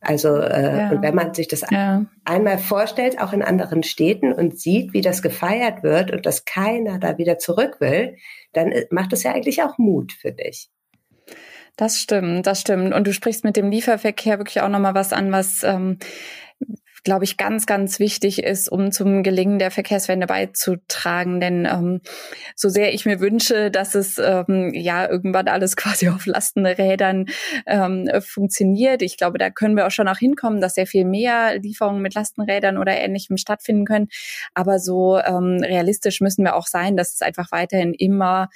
[0.00, 0.90] Also äh, ja.
[0.90, 2.06] und wenn man sich das ja.
[2.24, 6.98] einmal vorstellt, auch in anderen Städten und sieht, wie das gefeiert wird und dass keiner
[6.98, 8.16] da wieder zurück will,
[8.52, 10.70] dann äh, macht es ja eigentlich auch Mut für dich.
[11.76, 12.94] Das stimmt, das stimmt.
[12.94, 15.98] Und du sprichst mit dem Lieferverkehr wirklich auch nochmal was an, was ähm,
[17.04, 21.40] glaube ich, ganz, ganz wichtig ist, um zum Gelingen der Verkehrswende beizutragen.
[21.40, 22.00] Denn ähm,
[22.56, 27.26] so sehr ich mir wünsche, dass es ähm, ja irgendwann alles quasi auf Lastenrädern
[27.66, 31.58] ähm, funktioniert, ich glaube, da können wir auch schon auch hinkommen, dass sehr viel mehr
[31.58, 34.08] Lieferungen mit Lastenrädern oder Ähnlichem stattfinden können.
[34.54, 38.48] Aber so ähm, realistisch müssen wir auch sein, dass es einfach weiterhin immer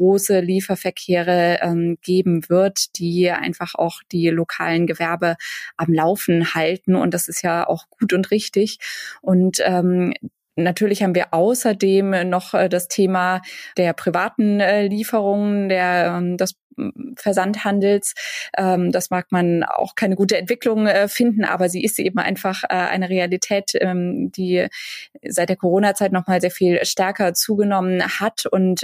[0.00, 5.36] große Lieferverkehre ähm, geben wird, die einfach auch die lokalen Gewerbe
[5.76, 6.94] am Laufen halten.
[6.94, 8.78] Und das ist ja auch gut und richtig.
[9.20, 10.14] Und ähm,
[10.56, 13.40] Natürlich haben wir außerdem noch äh, das Thema
[13.78, 16.56] der privaten äh, Lieferungen, der, ähm, des
[17.16, 18.14] Versandhandels.
[18.56, 22.64] Ähm, das mag man auch keine gute Entwicklung äh, finden, aber sie ist eben einfach
[22.64, 24.66] eine Realität, ähm, die
[25.26, 28.82] seit der Corona-Zeit nochmal sehr viel stärker zugenommen hat und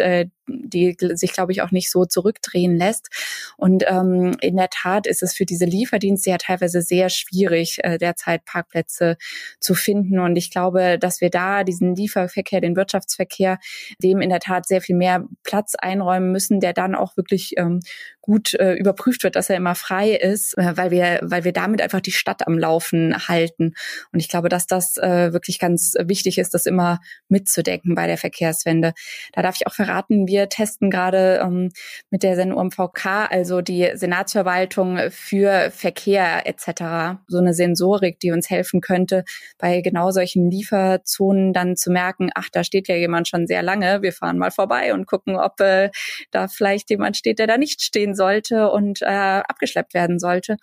[0.49, 3.09] die sich, glaube ich, auch nicht so zurückdrehen lässt.
[3.57, 7.99] Und ähm, in der Tat ist es für diese Lieferdienste ja teilweise sehr schwierig, äh,
[7.99, 9.17] derzeit Parkplätze
[9.61, 10.19] zu finden.
[10.19, 13.59] Und ich glaube, dass wir da diesen Lieferverkehr, den Wirtschaftsverkehr,
[14.03, 17.81] dem in der Tat sehr viel mehr Platz einräumen müssen, der dann auch wirklich ähm,
[18.27, 21.81] gut äh, überprüft wird, dass er immer frei ist, äh, weil wir, weil wir damit
[21.81, 23.75] einfach die Stadt am Laufen halten.
[24.13, 28.19] Und ich glaube, dass das äh, wirklich ganz wichtig ist, das immer mitzudenken bei der
[28.19, 28.93] Verkehrswende.
[29.33, 31.71] Da darf ich auch verraten, wir testen gerade ähm,
[32.11, 38.81] mit der SEN-UMVK, also die Senatsverwaltung für Verkehr etc., so eine Sensorik, die uns helfen
[38.81, 39.25] könnte,
[39.59, 44.03] bei genau solchen Lieferzonen dann zu merken, ach, da steht ja jemand schon sehr lange,
[44.03, 45.91] wir fahren mal vorbei und gucken, ob äh,
[46.33, 50.57] da vielleicht jemand steht, der da nicht stehen sollte und äh, abgeschleppt werden sollte.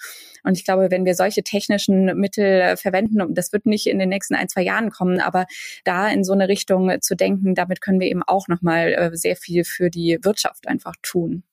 [0.44, 4.36] Und ich glaube, wenn wir solche technischen Mittel verwenden, das wird nicht in den nächsten
[4.36, 5.46] ein, zwei Jahren kommen, aber
[5.86, 9.36] da in so eine Richtung zu denken, damit können wir eben auch nochmal äh, sehr
[9.36, 11.44] viel für die Wirtschaft einfach tun.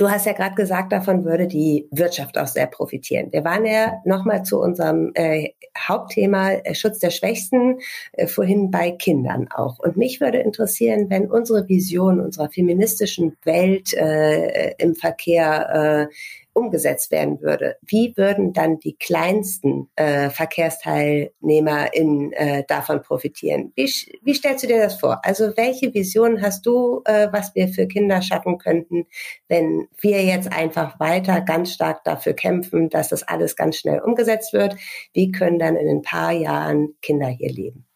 [0.00, 3.30] Du hast ja gerade gesagt, davon würde die Wirtschaft auch sehr profitieren.
[3.32, 7.80] Wir waren ja nochmal zu unserem äh, Hauptthema äh, Schutz der Schwächsten
[8.12, 9.78] äh, vorhin bei Kindern auch.
[9.78, 16.14] Und mich würde interessieren, wenn unsere Vision unserer feministischen Welt äh, im Verkehr äh,
[16.52, 23.72] umgesetzt werden würde, wie würden dann die kleinsten äh, VerkehrsteilnehmerInnen äh, davon profitieren?
[23.76, 23.90] Wie,
[24.22, 25.20] wie stellst du dir das vor?
[25.24, 29.06] Also welche Vision hast du, äh, was wir für Kinder schaffen könnten,
[29.48, 34.52] wenn wir jetzt einfach weiter ganz stark dafür kämpfen, dass das alles ganz schnell umgesetzt
[34.52, 34.76] wird?
[35.12, 37.86] Wie können dann in ein paar Jahren Kinder hier leben?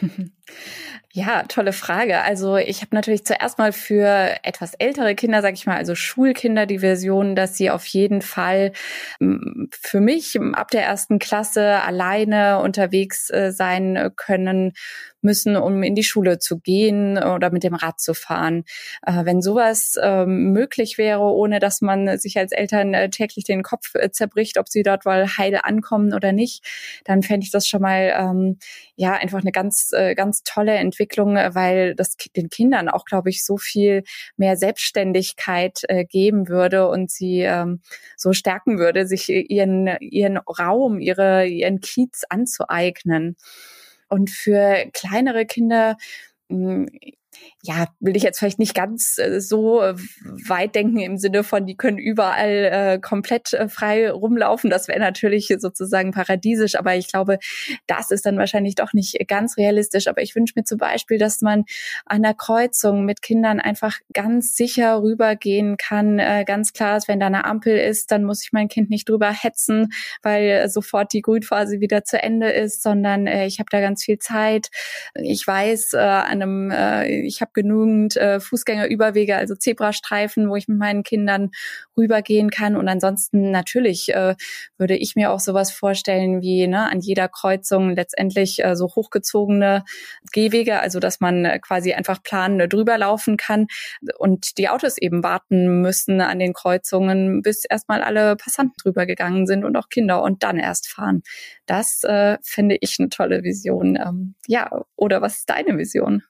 [1.16, 2.22] Ja, tolle Frage.
[2.22, 6.66] Also ich habe natürlich zuerst mal für etwas ältere Kinder, sage ich mal, also Schulkinder,
[6.66, 8.72] die Version, dass sie auf jeden Fall
[9.70, 14.72] für mich ab der ersten Klasse alleine unterwegs äh, sein können
[15.24, 18.64] müssen, um in die Schule zu gehen oder mit dem Rad zu fahren.
[19.06, 23.62] Äh, wenn sowas ähm, möglich wäre, ohne dass man sich als Eltern äh, täglich den
[23.62, 26.64] Kopf zerbricht, ob sie dort wohl heil ankommen oder nicht,
[27.04, 28.58] dann fände ich das schon mal ähm,
[28.96, 33.44] ja einfach eine ganz ganz tolle Entwicklung Entwicklung, weil das den Kindern auch, glaube ich,
[33.44, 34.04] so viel
[34.36, 37.80] mehr Selbstständigkeit äh, geben würde und sie ähm,
[38.16, 43.36] so stärken würde, sich ihren, ihren Raum, ihre, ihren Kiez anzueignen.
[44.08, 45.96] Und für kleinere Kinder
[46.48, 46.88] hm,
[47.66, 49.94] ja, will ich jetzt vielleicht nicht ganz äh, so äh,
[50.46, 54.68] weit denken im Sinne von, die können überall äh, komplett äh, frei rumlaufen.
[54.68, 57.38] Das wäre natürlich sozusagen paradiesisch, aber ich glaube,
[57.86, 60.08] das ist dann wahrscheinlich doch nicht ganz realistisch.
[60.08, 61.64] Aber ich wünsche mir zum Beispiel, dass man
[62.04, 66.18] an der Kreuzung mit Kindern einfach ganz sicher rübergehen kann.
[66.18, 69.08] Äh, ganz klar ist, wenn da eine Ampel ist, dann muss ich mein Kind nicht
[69.08, 69.90] drüber hetzen,
[70.22, 74.68] weil sofort die Grünphase wieder zu Ende ist, sondern ich habe da ganz viel Zeit.
[75.14, 76.70] Ich weiß, an einem
[77.24, 81.50] ich habe genügend äh, Fußgängerüberwege, also Zebrastreifen, wo ich mit meinen Kindern
[81.96, 82.76] rübergehen kann.
[82.76, 84.34] Und ansonsten natürlich äh,
[84.78, 89.84] würde ich mir auch sowas vorstellen wie ne, an jeder Kreuzung letztendlich äh, so hochgezogene
[90.32, 93.66] Gehwege, also dass man äh, quasi einfach planend drüber laufen kann
[94.18, 99.46] und die Autos eben warten müssen an den Kreuzungen, bis erstmal alle Passanten drüber gegangen
[99.46, 101.22] sind und auch Kinder und dann erst fahren.
[101.66, 103.96] Das äh, finde ich eine tolle Vision.
[103.96, 106.22] Ähm, ja, oder was ist deine Vision?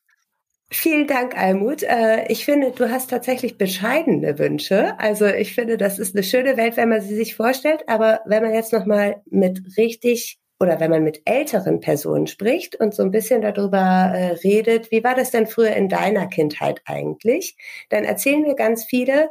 [0.71, 1.83] Vielen Dank, Almut.
[1.83, 4.99] Äh, ich finde, du hast tatsächlich bescheidene Wünsche.
[4.99, 7.89] Also ich finde, das ist eine schöne Welt, wenn man sie sich vorstellt.
[7.89, 12.77] Aber wenn man jetzt noch mal mit richtig oder wenn man mit älteren Personen spricht
[12.77, 16.81] und so ein bisschen darüber äh, redet, wie war das denn früher in deiner Kindheit
[16.87, 17.57] eigentlich,
[17.91, 19.31] dann erzählen mir ganz viele,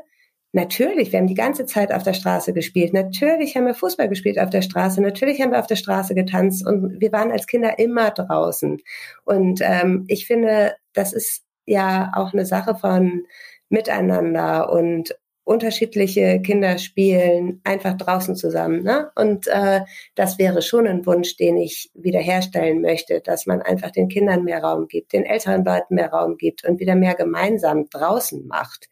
[0.55, 2.93] Natürlich, wir haben die ganze Zeit auf der Straße gespielt.
[2.93, 5.01] Natürlich haben wir Fußball gespielt auf der Straße.
[5.01, 8.79] Natürlich haben wir auf der Straße getanzt und wir waren als Kinder immer draußen.
[9.25, 13.25] Und ähm, ich finde, das ist ja auch eine Sache von
[13.69, 18.83] Miteinander und unterschiedliche Kinder spielen einfach draußen zusammen.
[18.83, 19.11] Ne?
[19.15, 19.81] Und äh,
[20.15, 24.63] das wäre schon ein Wunsch, den ich wiederherstellen möchte, dass man einfach den Kindern mehr
[24.63, 28.89] Raum gibt, den älteren Leuten mehr Raum gibt und wieder mehr gemeinsam draußen macht.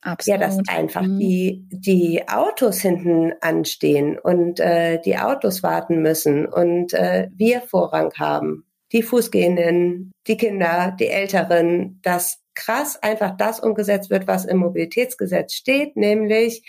[0.00, 0.40] Absolut.
[0.40, 1.18] Ja, dass einfach mhm.
[1.18, 8.12] die, die Autos hinten anstehen und äh, die Autos warten müssen und äh, wir Vorrang
[8.18, 8.64] haben.
[8.92, 15.54] Die Fußgehenden, die Kinder, die Älteren, dass krass einfach das umgesetzt wird, was im Mobilitätsgesetz
[15.54, 16.62] steht, nämlich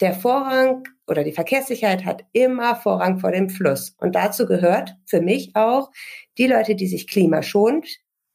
[0.00, 3.94] der Vorrang oder die Verkehrssicherheit hat immer Vorrang vor dem Fluss.
[3.98, 5.90] Und dazu gehört für mich auch
[6.38, 7.86] die Leute, die sich klimaschonend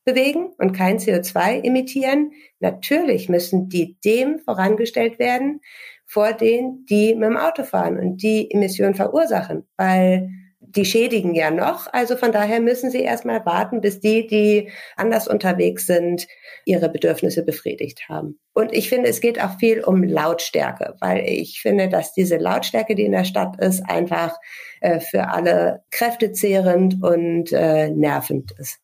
[0.03, 2.31] bewegen und kein CO2 emittieren.
[2.59, 5.61] Natürlich müssen die dem vorangestellt werden
[6.05, 10.29] vor denen, die mit dem Auto fahren und die Emissionen verursachen, weil
[10.75, 11.91] die schädigen ja noch.
[11.91, 16.27] Also von daher müssen sie erstmal warten, bis die, die anders unterwegs sind,
[16.65, 18.39] ihre Bedürfnisse befriedigt haben.
[18.53, 22.95] Und ich finde, es geht auch viel um Lautstärke, weil ich finde, dass diese Lautstärke,
[22.95, 24.35] die in der Stadt ist, einfach
[24.81, 28.79] äh, für alle kräftezehrend und äh, nervend ist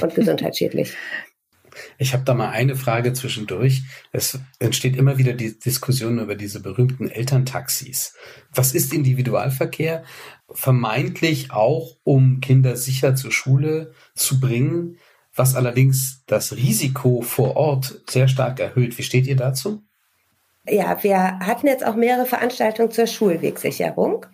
[0.00, 0.94] und gesundheitsschädlich.
[1.98, 3.82] Ich habe da mal eine Frage zwischendurch.
[4.12, 8.14] Es entsteht immer wieder die Diskussion über diese berühmten Elterntaxis.
[8.52, 10.04] Was ist Individualverkehr?
[10.50, 14.98] Vermeintlich auch, um Kinder sicher zur Schule zu bringen,
[15.34, 18.98] was allerdings das Risiko vor Ort sehr stark erhöht.
[18.98, 19.87] Wie steht ihr dazu?
[20.70, 24.26] Ja, wir hatten jetzt auch mehrere Veranstaltungen zur Schulwegsicherung.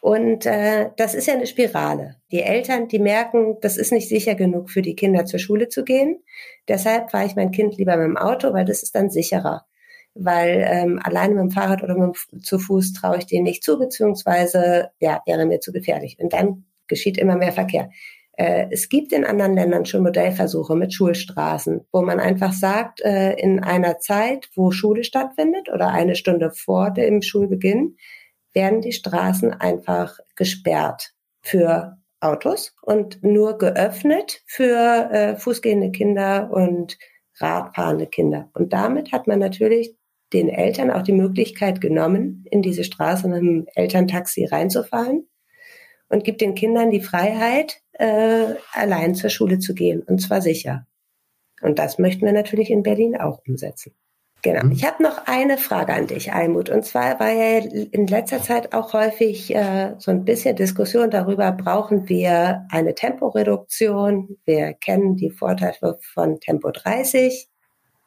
[0.00, 2.16] Und äh, das ist ja eine Spirale.
[2.30, 5.84] Die Eltern, die merken, das ist nicht sicher genug für die Kinder zur Schule zu
[5.84, 6.22] gehen.
[6.68, 9.66] Deshalb fahre ich mein Kind lieber mit dem Auto, weil das ist dann sicherer.
[10.14, 13.62] Weil ähm, alleine mit dem Fahrrad oder mit dem, zu Fuß traue ich denen nicht
[13.62, 16.18] zu, beziehungsweise ja, wäre mir zu gefährlich.
[16.20, 17.90] Und dann geschieht immer mehr Verkehr.
[18.38, 23.32] Äh, es gibt in anderen Ländern schon Modellversuche mit Schulstraßen, wo man einfach sagt, äh,
[23.32, 27.96] in einer Zeit, wo Schule stattfindet oder eine Stunde vor dem Schulbeginn,
[28.54, 36.96] werden die Straßen einfach gesperrt für Autos und nur geöffnet für äh, fußgehende Kinder und
[37.40, 38.50] radfahrende Kinder.
[38.54, 39.96] Und damit hat man natürlich
[40.32, 45.26] den Eltern auch die Möglichkeit genommen, in diese Straße mit dem Elterntaxi reinzufahren
[46.08, 50.86] und gibt den Kindern die Freiheit, äh, allein zur Schule zu gehen und zwar sicher.
[51.60, 53.92] Und das möchten wir natürlich in Berlin auch umsetzen.
[54.42, 54.64] Genau.
[54.64, 54.72] Mhm.
[54.72, 56.70] Ich habe noch eine Frage an dich, Almut.
[56.70, 61.50] Und zwar war ja in letzter Zeit auch häufig äh, so ein bisschen Diskussion darüber,
[61.50, 64.38] brauchen wir eine Temporeduktion?
[64.44, 67.48] Wir kennen die Vorteile von Tempo 30.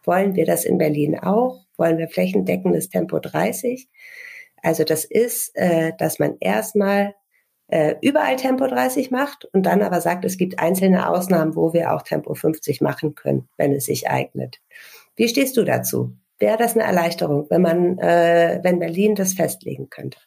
[0.06, 1.66] Wollen wir das in Berlin auch?
[1.78, 3.90] Wollen wir flächendeckendes Tempo 30?
[4.64, 7.14] Also das ist, äh, dass man erstmal
[7.72, 11.94] äh, überall Tempo 30 macht und dann aber sagt, es gibt einzelne Ausnahmen, wo wir
[11.94, 14.60] auch Tempo 50 machen können, wenn es sich eignet.
[15.16, 16.14] Wie stehst du dazu?
[16.38, 20.20] Wäre das eine Erleichterung, wenn man, äh, wenn Berlin das festlegen könnte?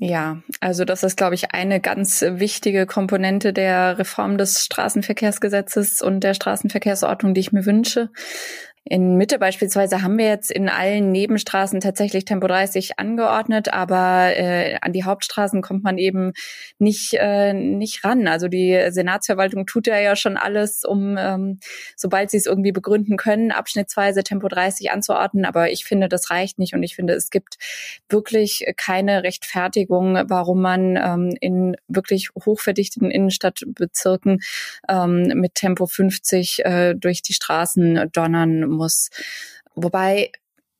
[0.00, 6.20] Ja, also das ist, glaube ich, eine ganz wichtige Komponente der Reform des Straßenverkehrsgesetzes und
[6.20, 8.10] der Straßenverkehrsordnung, die ich mir wünsche.
[8.90, 14.78] In Mitte beispielsweise haben wir jetzt in allen Nebenstraßen tatsächlich Tempo 30 angeordnet, aber äh,
[14.80, 16.32] an die Hauptstraßen kommt man eben
[16.78, 18.26] nicht, äh, nicht ran.
[18.28, 21.58] Also die Senatsverwaltung tut ja ja schon alles, um, ähm,
[21.96, 25.44] sobald sie es irgendwie begründen können, abschnittsweise Tempo 30 anzuordnen.
[25.44, 27.58] Aber ich finde, das reicht nicht und ich finde, es gibt
[28.08, 34.40] wirklich keine Rechtfertigung, warum man ähm, in wirklich hochverdichteten Innenstadtbezirken
[34.88, 38.77] ähm, mit Tempo 50 äh, durch die Straßen donnern muss.
[39.74, 40.32] Wobei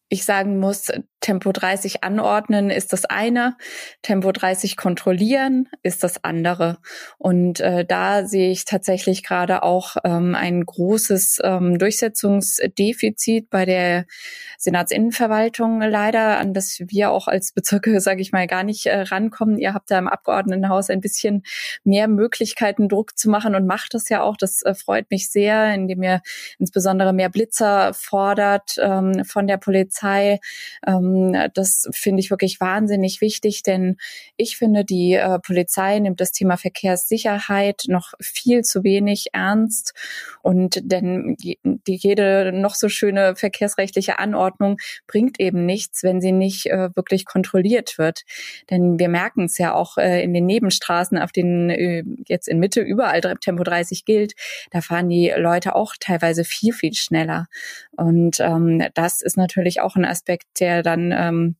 [0.08, 3.56] ich sagen muss, Tempo 30 anordnen ist das eine,
[4.02, 6.78] Tempo 30 kontrollieren ist das andere.
[7.18, 14.06] Und äh, da sehe ich tatsächlich gerade auch ähm, ein großes ähm, Durchsetzungsdefizit bei der
[14.58, 19.58] Senatsinnenverwaltung leider, an das wir auch als Bezirke, sage ich mal, gar nicht äh, rankommen.
[19.58, 21.42] Ihr habt da im Abgeordnetenhaus ein bisschen
[21.82, 24.36] mehr Möglichkeiten, Druck zu machen und macht das ja auch.
[24.36, 26.22] Das äh, freut mich sehr, indem ihr
[26.58, 30.38] insbesondere mehr Blitzer fordert ähm, von der Polizei.
[30.86, 31.07] Ähm,
[31.54, 33.96] das finde ich wirklich wahnsinnig wichtig, denn
[34.36, 39.94] ich finde, die äh, Polizei nimmt das Thema Verkehrssicherheit noch viel zu wenig ernst.
[40.42, 46.66] Und denn die, jede noch so schöne verkehrsrechtliche Anordnung bringt eben nichts, wenn sie nicht
[46.66, 48.22] äh, wirklich kontrolliert wird.
[48.70, 52.58] Denn wir merken es ja auch äh, in den Nebenstraßen, auf denen äh, jetzt in
[52.58, 54.34] Mitte überall Tempo 30 gilt,
[54.70, 57.46] da fahren die Leute auch teilweise viel, viel schneller.
[57.98, 61.56] Und ähm, das ist natürlich auch ein Aspekt, der dann ähm,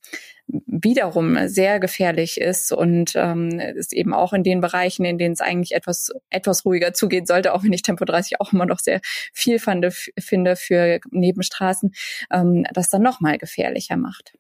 [0.46, 5.40] wiederum sehr gefährlich ist und ähm, ist eben auch in den Bereichen, in denen es
[5.40, 9.00] eigentlich etwas etwas ruhiger zugehen sollte, auch wenn ich Tempo 30 auch immer noch sehr
[9.32, 9.84] viel fand,
[10.18, 11.92] finde für Nebenstraßen,
[12.32, 14.32] ähm, das dann noch mal gefährlicher macht.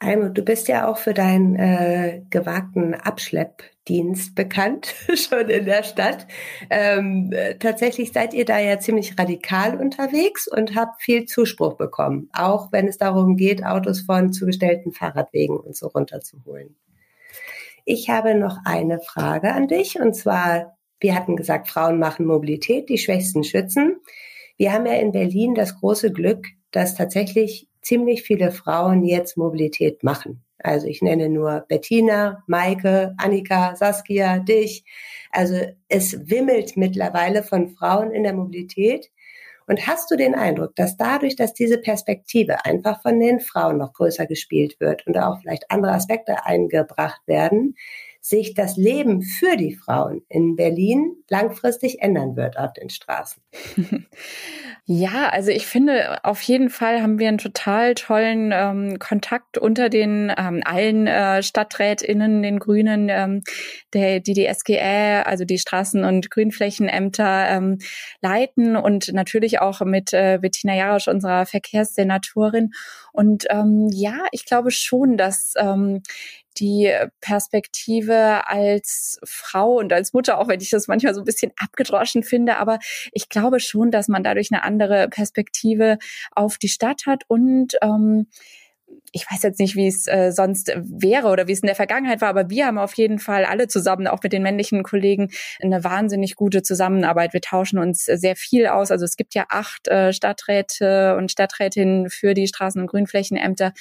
[0.00, 6.26] Almut, du bist ja auch für deinen äh, gewagten Abschleppdienst bekannt, schon in der Stadt.
[6.70, 12.28] Ähm, äh, tatsächlich seid ihr da ja ziemlich radikal unterwegs und habt viel Zuspruch bekommen,
[12.32, 16.76] auch wenn es darum geht, Autos von zugestellten Fahrradwegen und so runterzuholen.
[17.84, 22.88] Ich habe noch eine Frage an dich und zwar, wir hatten gesagt, Frauen machen Mobilität,
[22.88, 23.96] die Schwächsten schützen.
[24.56, 30.04] Wir haben ja in Berlin das große Glück, dass tatsächlich ziemlich viele Frauen jetzt Mobilität
[30.04, 30.44] machen.
[30.58, 34.84] Also ich nenne nur Bettina, Maike, Annika, Saskia, dich.
[35.30, 35.56] Also
[35.88, 39.10] es wimmelt mittlerweile von Frauen in der Mobilität.
[39.66, 43.94] Und hast du den Eindruck, dass dadurch, dass diese Perspektive einfach von den Frauen noch
[43.94, 47.74] größer gespielt wird und auch vielleicht andere Aspekte eingebracht werden,
[48.20, 53.42] sich das Leben für die Frauen in Berlin langfristig ändern wird auf den Straßen.
[54.90, 59.90] Ja, also ich finde, auf jeden Fall haben wir einen total tollen ähm, Kontakt unter
[59.90, 63.42] den ähm, allen äh, StadträtInnen, den Grünen, ähm,
[63.92, 67.76] der, die die SGE, also die Straßen- und Grünflächenämter ähm,
[68.22, 72.70] leiten und natürlich auch mit äh, Bettina Jarosch, unserer Verkehrssenatorin.
[73.12, 76.00] Und ähm, ja, ich glaube schon, dass ähm,
[76.60, 81.52] die Perspektive als Frau und als Mutter, auch wenn ich das manchmal so ein bisschen
[81.56, 82.78] abgedroschen finde, aber
[83.12, 85.98] ich glaube schon, dass man dadurch eine andere Perspektive
[86.32, 88.26] auf die Stadt hat und ähm,
[89.12, 92.20] ich weiß jetzt nicht, wie es äh, sonst wäre oder wie es in der Vergangenheit
[92.20, 95.30] war, aber wir haben auf jeden Fall alle zusammen, auch mit den männlichen Kollegen,
[95.62, 97.32] eine wahnsinnig gute Zusammenarbeit.
[97.32, 98.90] Wir tauschen uns sehr viel aus.
[98.90, 103.72] Also es gibt ja acht äh, Stadträte und Stadträtinnen für die Straßen- und Grünflächenämter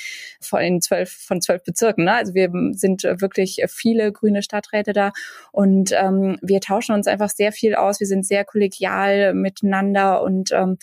[0.42, 2.06] von zwölf, von zwölf Bezirken.
[2.06, 2.14] Ne?
[2.14, 5.12] Also wir sind wirklich viele grüne Stadträte da
[5.52, 8.00] und ähm, wir tauschen uns einfach sehr viel aus.
[8.00, 10.78] Wir sind sehr kollegial miteinander und ähm,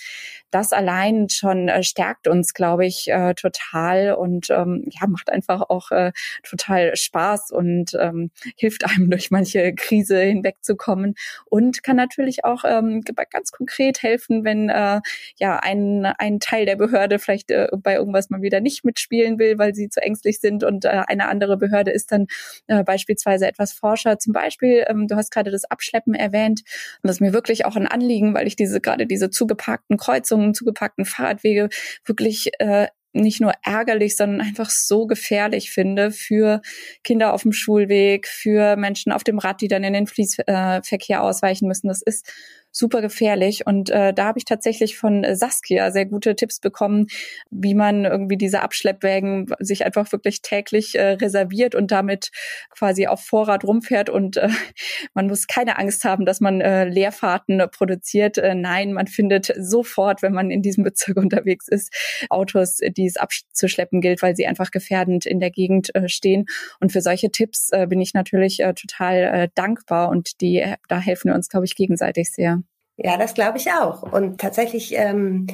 [0.51, 5.63] das allein schon äh, stärkt uns, glaube ich, äh, total und ähm, ja, macht einfach
[5.69, 6.13] auch äh,
[6.43, 11.15] total Spaß und ähm, hilft einem durch manche Krise hinwegzukommen
[11.47, 15.01] und kann natürlich auch ähm, ganz konkret helfen, wenn äh,
[15.39, 19.59] ja ein, ein Teil der Behörde vielleicht äh, bei irgendwas mal wieder nicht mitspielen will,
[19.59, 22.27] weil sie zu ängstlich sind und äh, eine andere Behörde ist dann
[22.67, 24.19] äh, beispielsweise etwas forscher.
[24.19, 26.63] Zum Beispiel, ähm, du hast gerade das Abschleppen erwähnt
[27.03, 30.55] und das ist mir wirklich auch ein Anliegen, weil ich diese gerade diese zugeparkten Kreuzungen,
[30.55, 31.69] zugeparkten Fahrradwege
[32.05, 36.61] wirklich äh, nicht nur ärgerlich, sondern einfach so gefährlich finde für
[37.03, 41.69] Kinder auf dem Schulweg, für Menschen auf dem Rad, die dann in den Fließverkehr ausweichen
[41.69, 41.89] müssen.
[41.89, 42.31] Das ist
[42.75, 43.67] super gefährlich.
[43.67, 47.07] Und äh, da habe ich tatsächlich von Saskia sehr gute Tipps bekommen,
[47.51, 52.31] wie man irgendwie diese Abschleppwägen sich einfach wirklich täglich äh, reserviert und damit
[52.71, 54.11] quasi auf Vorrat rumfährt.
[54.11, 54.49] Und äh,
[55.15, 58.39] man muss keine Angst haben, dass man äh, Leerfahrten produziert.
[58.39, 61.95] Äh, nein, man findet sofort, wenn man in diesem Bezirk unterwegs ist,
[62.29, 66.47] Autos, die es abzuschleppen gilt, weil sie einfach gefährdend in der Gegend äh, stehen.
[66.81, 70.75] Und für solche Tipps äh, bin ich natürlich äh, total äh, dankbar und die, äh,
[70.89, 72.64] da helfen wir uns, glaube ich, gegenseitig sehr.
[72.97, 74.03] Ja, das glaube ich auch.
[74.03, 75.49] Und tatsächlich ähm,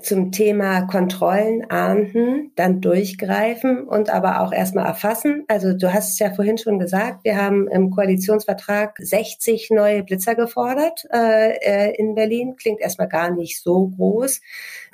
[0.00, 5.44] zum Thema Kontrollen, Ahnden, dann durchgreifen und aber auch erstmal erfassen.
[5.48, 10.36] Also du hast es ja vorhin schon gesagt, wir haben im Koalitionsvertrag 60 neue Blitzer
[10.36, 12.54] gefordert äh, äh, in Berlin.
[12.56, 14.40] Klingt erstmal gar nicht so groß,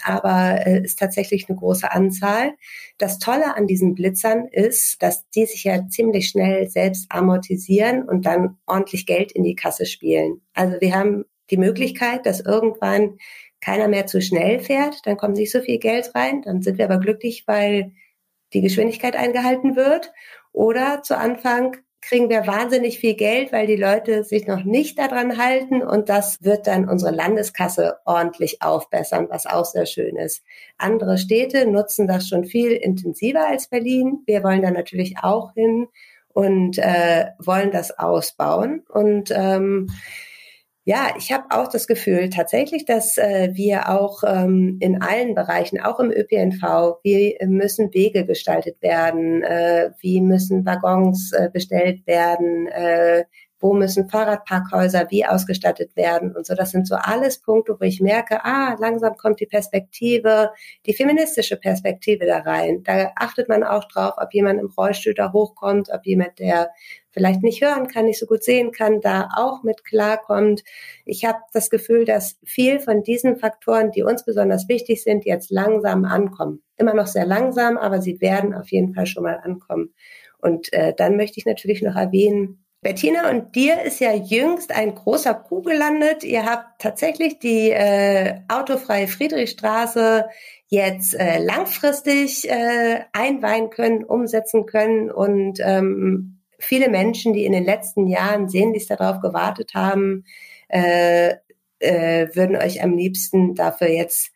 [0.02, 2.52] aber äh, ist tatsächlich eine große Anzahl.
[2.96, 8.24] Das Tolle an diesen Blitzern ist, dass die sich ja ziemlich schnell selbst amortisieren und
[8.24, 10.40] dann ordentlich Geld in die Kasse spielen.
[10.54, 13.18] Also wir haben die Möglichkeit, dass irgendwann
[13.60, 16.84] keiner mehr zu schnell fährt, dann kommt nicht so viel Geld rein, dann sind wir
[16.84, 17.92] aber glücklich, weil
[18.52, 20.12] die Geschwindigkeit eingehalten wird.
[20.52, 25.38] Oder zu Anfang kriegen wir wahnsinnig viel Geld, weil die Leute sich noch nicht daran
[25.38, 30.44] halten und das wird dann unsere Landeskasse ordentlich aufbessern, was auch sehr schön ist.
[30.76, 34.22] Andere Städte nutzen das schon viel intensiver als Berlin.
[34.26, 35.88] Wir wollen da natürlich auch hin
[36.28, 39.88] und äh, wollen das ausbauen und ähm,
[40.86, 45.80] ja, ich habe auch das Gefühl tatsächlich, dass äh, wir auch ähm, in allen Bereichen,
[45.80, 52.66] auch im ÖPNV, wie müssen Wege gestaltet werden, äh, wie müssen Waggons äh, bestellt werden,
[52.68, 53.24] äh,
[53.64, 56.54] wo müssen Fahrradparkhäuser wie ausgestattet werden und so.
[56.54, 60.50] Das sind so alles Punkte, wo ich merke, ah, langsam kommt die Perspektive,
[60.84, 62.82] die feministische Perspektive da rein.
[62.82, 66.72] Da achtet man auch drauf, ob jemand im Rollstuhl da hochkommt, ob jemand, der
[67.10, 70.62] vielleicht nicht hören kann, nicht so gut sehen kann, da auch mit klarkommt.
[71.06, 75.50] Ich habe das Gefühl, dass viel von diesen Faktoren, die uns besonders wichtig sind, jetzt
[75.50, 76.62] langsam ankommen.
[76.76, 79.94] Immer noch sehr langsam, aber sie werden auf jeden Fall schon mal ankommen.
[80.36, 84.94] Und äh, dann möchte ich natürlich noch erwähnen, Bettina, und dir ist ja jüngst ein
[84.94, 86.22] großer Coup gelandet.
[86.22, 90.26] Ihr habt tatsächlich die äh, autofreie Friedrichstraße
[90.68, 97.64] jetzt äh, langfristig äh, einweihen können, umsetzen können und ähm, viele Menschen, die in den
[97.64, 100.26] letzten Jahren sehnlichst darauf gewartet haben,
[100.68, 101.36] äh,
[101.78, 104.30] äh, würden euch am liebsten dafür jetzt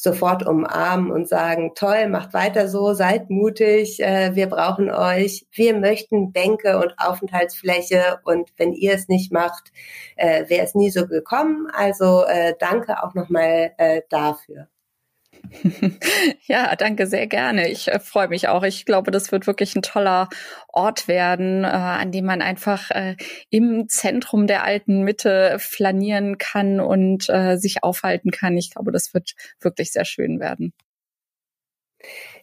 [0.00, 5.76] sofort umarmen und sagen, toll, macht weiter so, seid mutig, äh, wir brauchen euch, wir
[5.76, 9.72] möchten Bänke und Aufenthaltsfläche und wenn ihr es nicht macht,
[10.16, 11.68] äh, wäre es nie so gekommen.
[11.70, 14.68] Also äh, danke auch nochmal äh, dafür.
[16.46, 17.68] Ja, danke sehr gerne.
[17.68, 18.62] Ich äh, freue mich auch.
[18.62, 20.28] Ich glaube, das wird wirklich ein toller
[20.68, 23.16] Ort werden, äh, an dem man einfach äh,
[23.50, 28.56] im Zentrum der alten Mitte flanieren kann und äh, sich aufhalten kann.
[28.56, 30.72] Ich glaube, das wird wirklich sehr schön werden.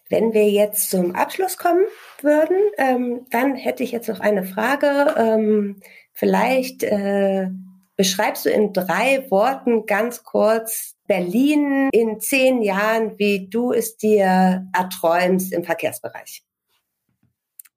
[0.10, 1.86] Wenn wir jetzt zum Abschluss kommen
[2.22, 5.16] würden, ähm, dann hätte ich jetzt noch eine Frage.
[5.18, 5.82] Ähm,
[6.14, 7.50] vielleicht äh,
[7.98, 14.68] beschreibst du in drei Worten ganz kurz Berlin in zehn Jahren, wie du es dir
[14.74, 16.43] erträumst im Verkehrsbereich.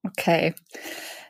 [0.05, 0.55] Okay,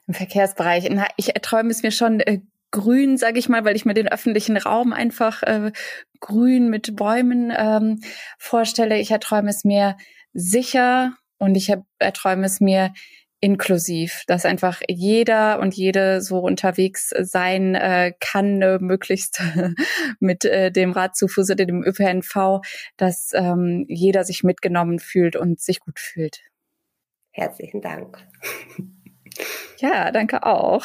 [0.06, 0.88] im Verkehrsbereich.
[0.90, 2.40] Na, ich erträume es mir schon äh,
[2.70, 5.72] grün, sage ich mal, weil ich mir den öffentlichen Raum einfach äh,
[6.20, 8.00] grün mit Bäumen ähm,
[8.38, 8.98] vorstelle.
[8.98, 9.96] Ich erträume es mir
[10.32, 12.92] sicher und ich erträume es mir
[13.40, 19.42] inklusiv, dass einfach jeder und jede so unterwegs sein äh, kann, äh, möglichst
[20.20, 22.60] mit äh, dem Rad zu Fuß oder dem ÖPNV,
[22.96, 26.40] dass ähm, jeder sich mitgenommen fühlt und sich gut fühlt.
[27.32, 28.18] Herzlichen Dank.
[29.78, 30.84] Ja, danke auch.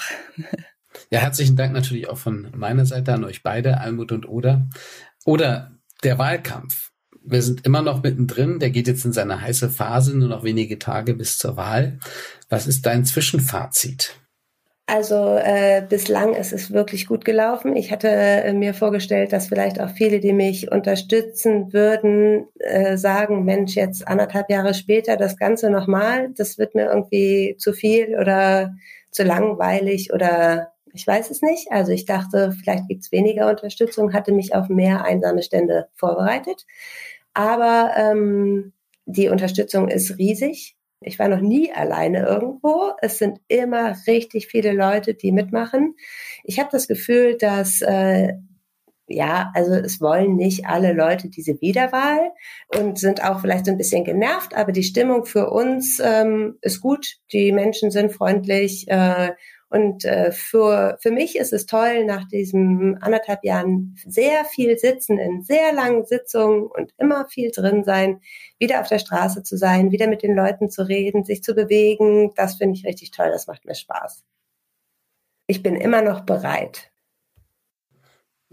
[1.10, 4.70] Ja, herzlichen Dank natürlich auch von meiner Seite an euch beide, Almut und Oder.
[5.26, 6.91] Oder der Wahlkampf
[7.26, 8.59] wir sind immer noch mittendrin.
[8.59, 11.99] Der geht jetzt in seine heiße Phase, nur noch wenige Tage bis zur Wahl.
[12.49, 14.15] Was ist dein Zwischenfazit?
[14.88, 17.76] Also äh, bislang ist es wirklich gut gelaufen.
[17.76, 23.45] Ich hatte äh, mir vorgestellt, dass vielleicht auch viele, die mich unterstützen würden, äh, sagen,
[23.45, 28.76] Mensch, jetzt anderthalb Jahre später das Ganze nochmal, das wird mir irgendwie zu viel oder
[29.09, 31.72] zu langweilig oder ich weiß es nicht.
[31.72, 36.66] Also ich dachte, vielleicht gibt's weniger Unterstützung, hatte mich auf mehr einsame Stände vorbereitet.
[37.34, 38.74] Aber ähm,
[39.06, 40.76] die Unterstützung ist riesig.
[41.02, 42.93] Ich war noch nie alleine irgendwo.
[43.02, 45.96] Es sind immer richtig viele Leute, die mitmachen.
[46.43, 48.34] Ich habe das Gefühl, dass äh,
[49.08, 52.32] ja, also es wollen nicht alle Leute diese Wiederwahl
[52.76, 56.82] und sind auch vielleicht so ein bisschen genervt, aber die Stimmung für uns ähm, ist
[56.82, 57.18] gut.
[57.32, 59.34] Die Menschen sind freundlich äh,
[59.70, 65.18] und äh, für, für mich ist es toll, nach diesen anderthalb Jahren sehr viel sitzen
[65.18, 68.22] in sehr langen Sitzungen und immer viel drin sein,
[68.59, 72.32] wieder auf der Straße zu sein, wieder mit den Leuten zu reden, sich zu bewegen.
[72.36, 73.30] Das finde ich richtig toll.
[73.32, 74.24] Das macht mir Spaß.
[75.47, 76.91] Ich bin immer noch bereit.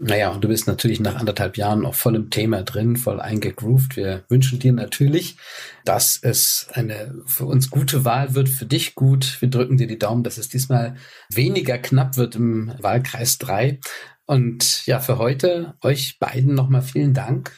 [0.05, 3.95] Naja, und du bist natürlich nach anderthalb Jahren noch voll im Thema drin, voll eingegroovt.
[3.95, 5.37] Wir wünschen dir natürlich,
[5.85, 9.41] dass es eine für uns gute Wahl wird, für dich gut.
[9.41, 10.95] Wir drücken dir die Daumen, dass es diesmal
[11.29, 13.79] weniger knapp wird im Wahlkreis 3.
[14.25, 17.53] Und ja, für heute euch beiden nochmal vielen Dank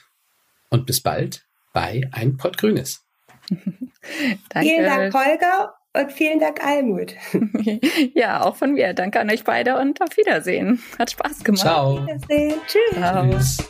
[0.69, 3.03] und bis bald bei Ein Pott Grünes.
[3.49, 4.69] Danke.
[4.69, 5.73] Vielen Dank, Holger.
[5.95, 7.13] Und vielen Dank, Almut.
[8.13, 8.93] ja, auch von mir.
[8.93, 10.83] Danke an euch beide und auf Wiedersehen.
[10.99, 11.61] Hat Spaß gemacht.
[11.61, 12.01] Ciao.
[12.03, 12.55] Wiedersehen.
[12.67, 12.97] Tschüss.
[12.97, 13.29] Ciao.
[13.29, 13.69] Tschüss.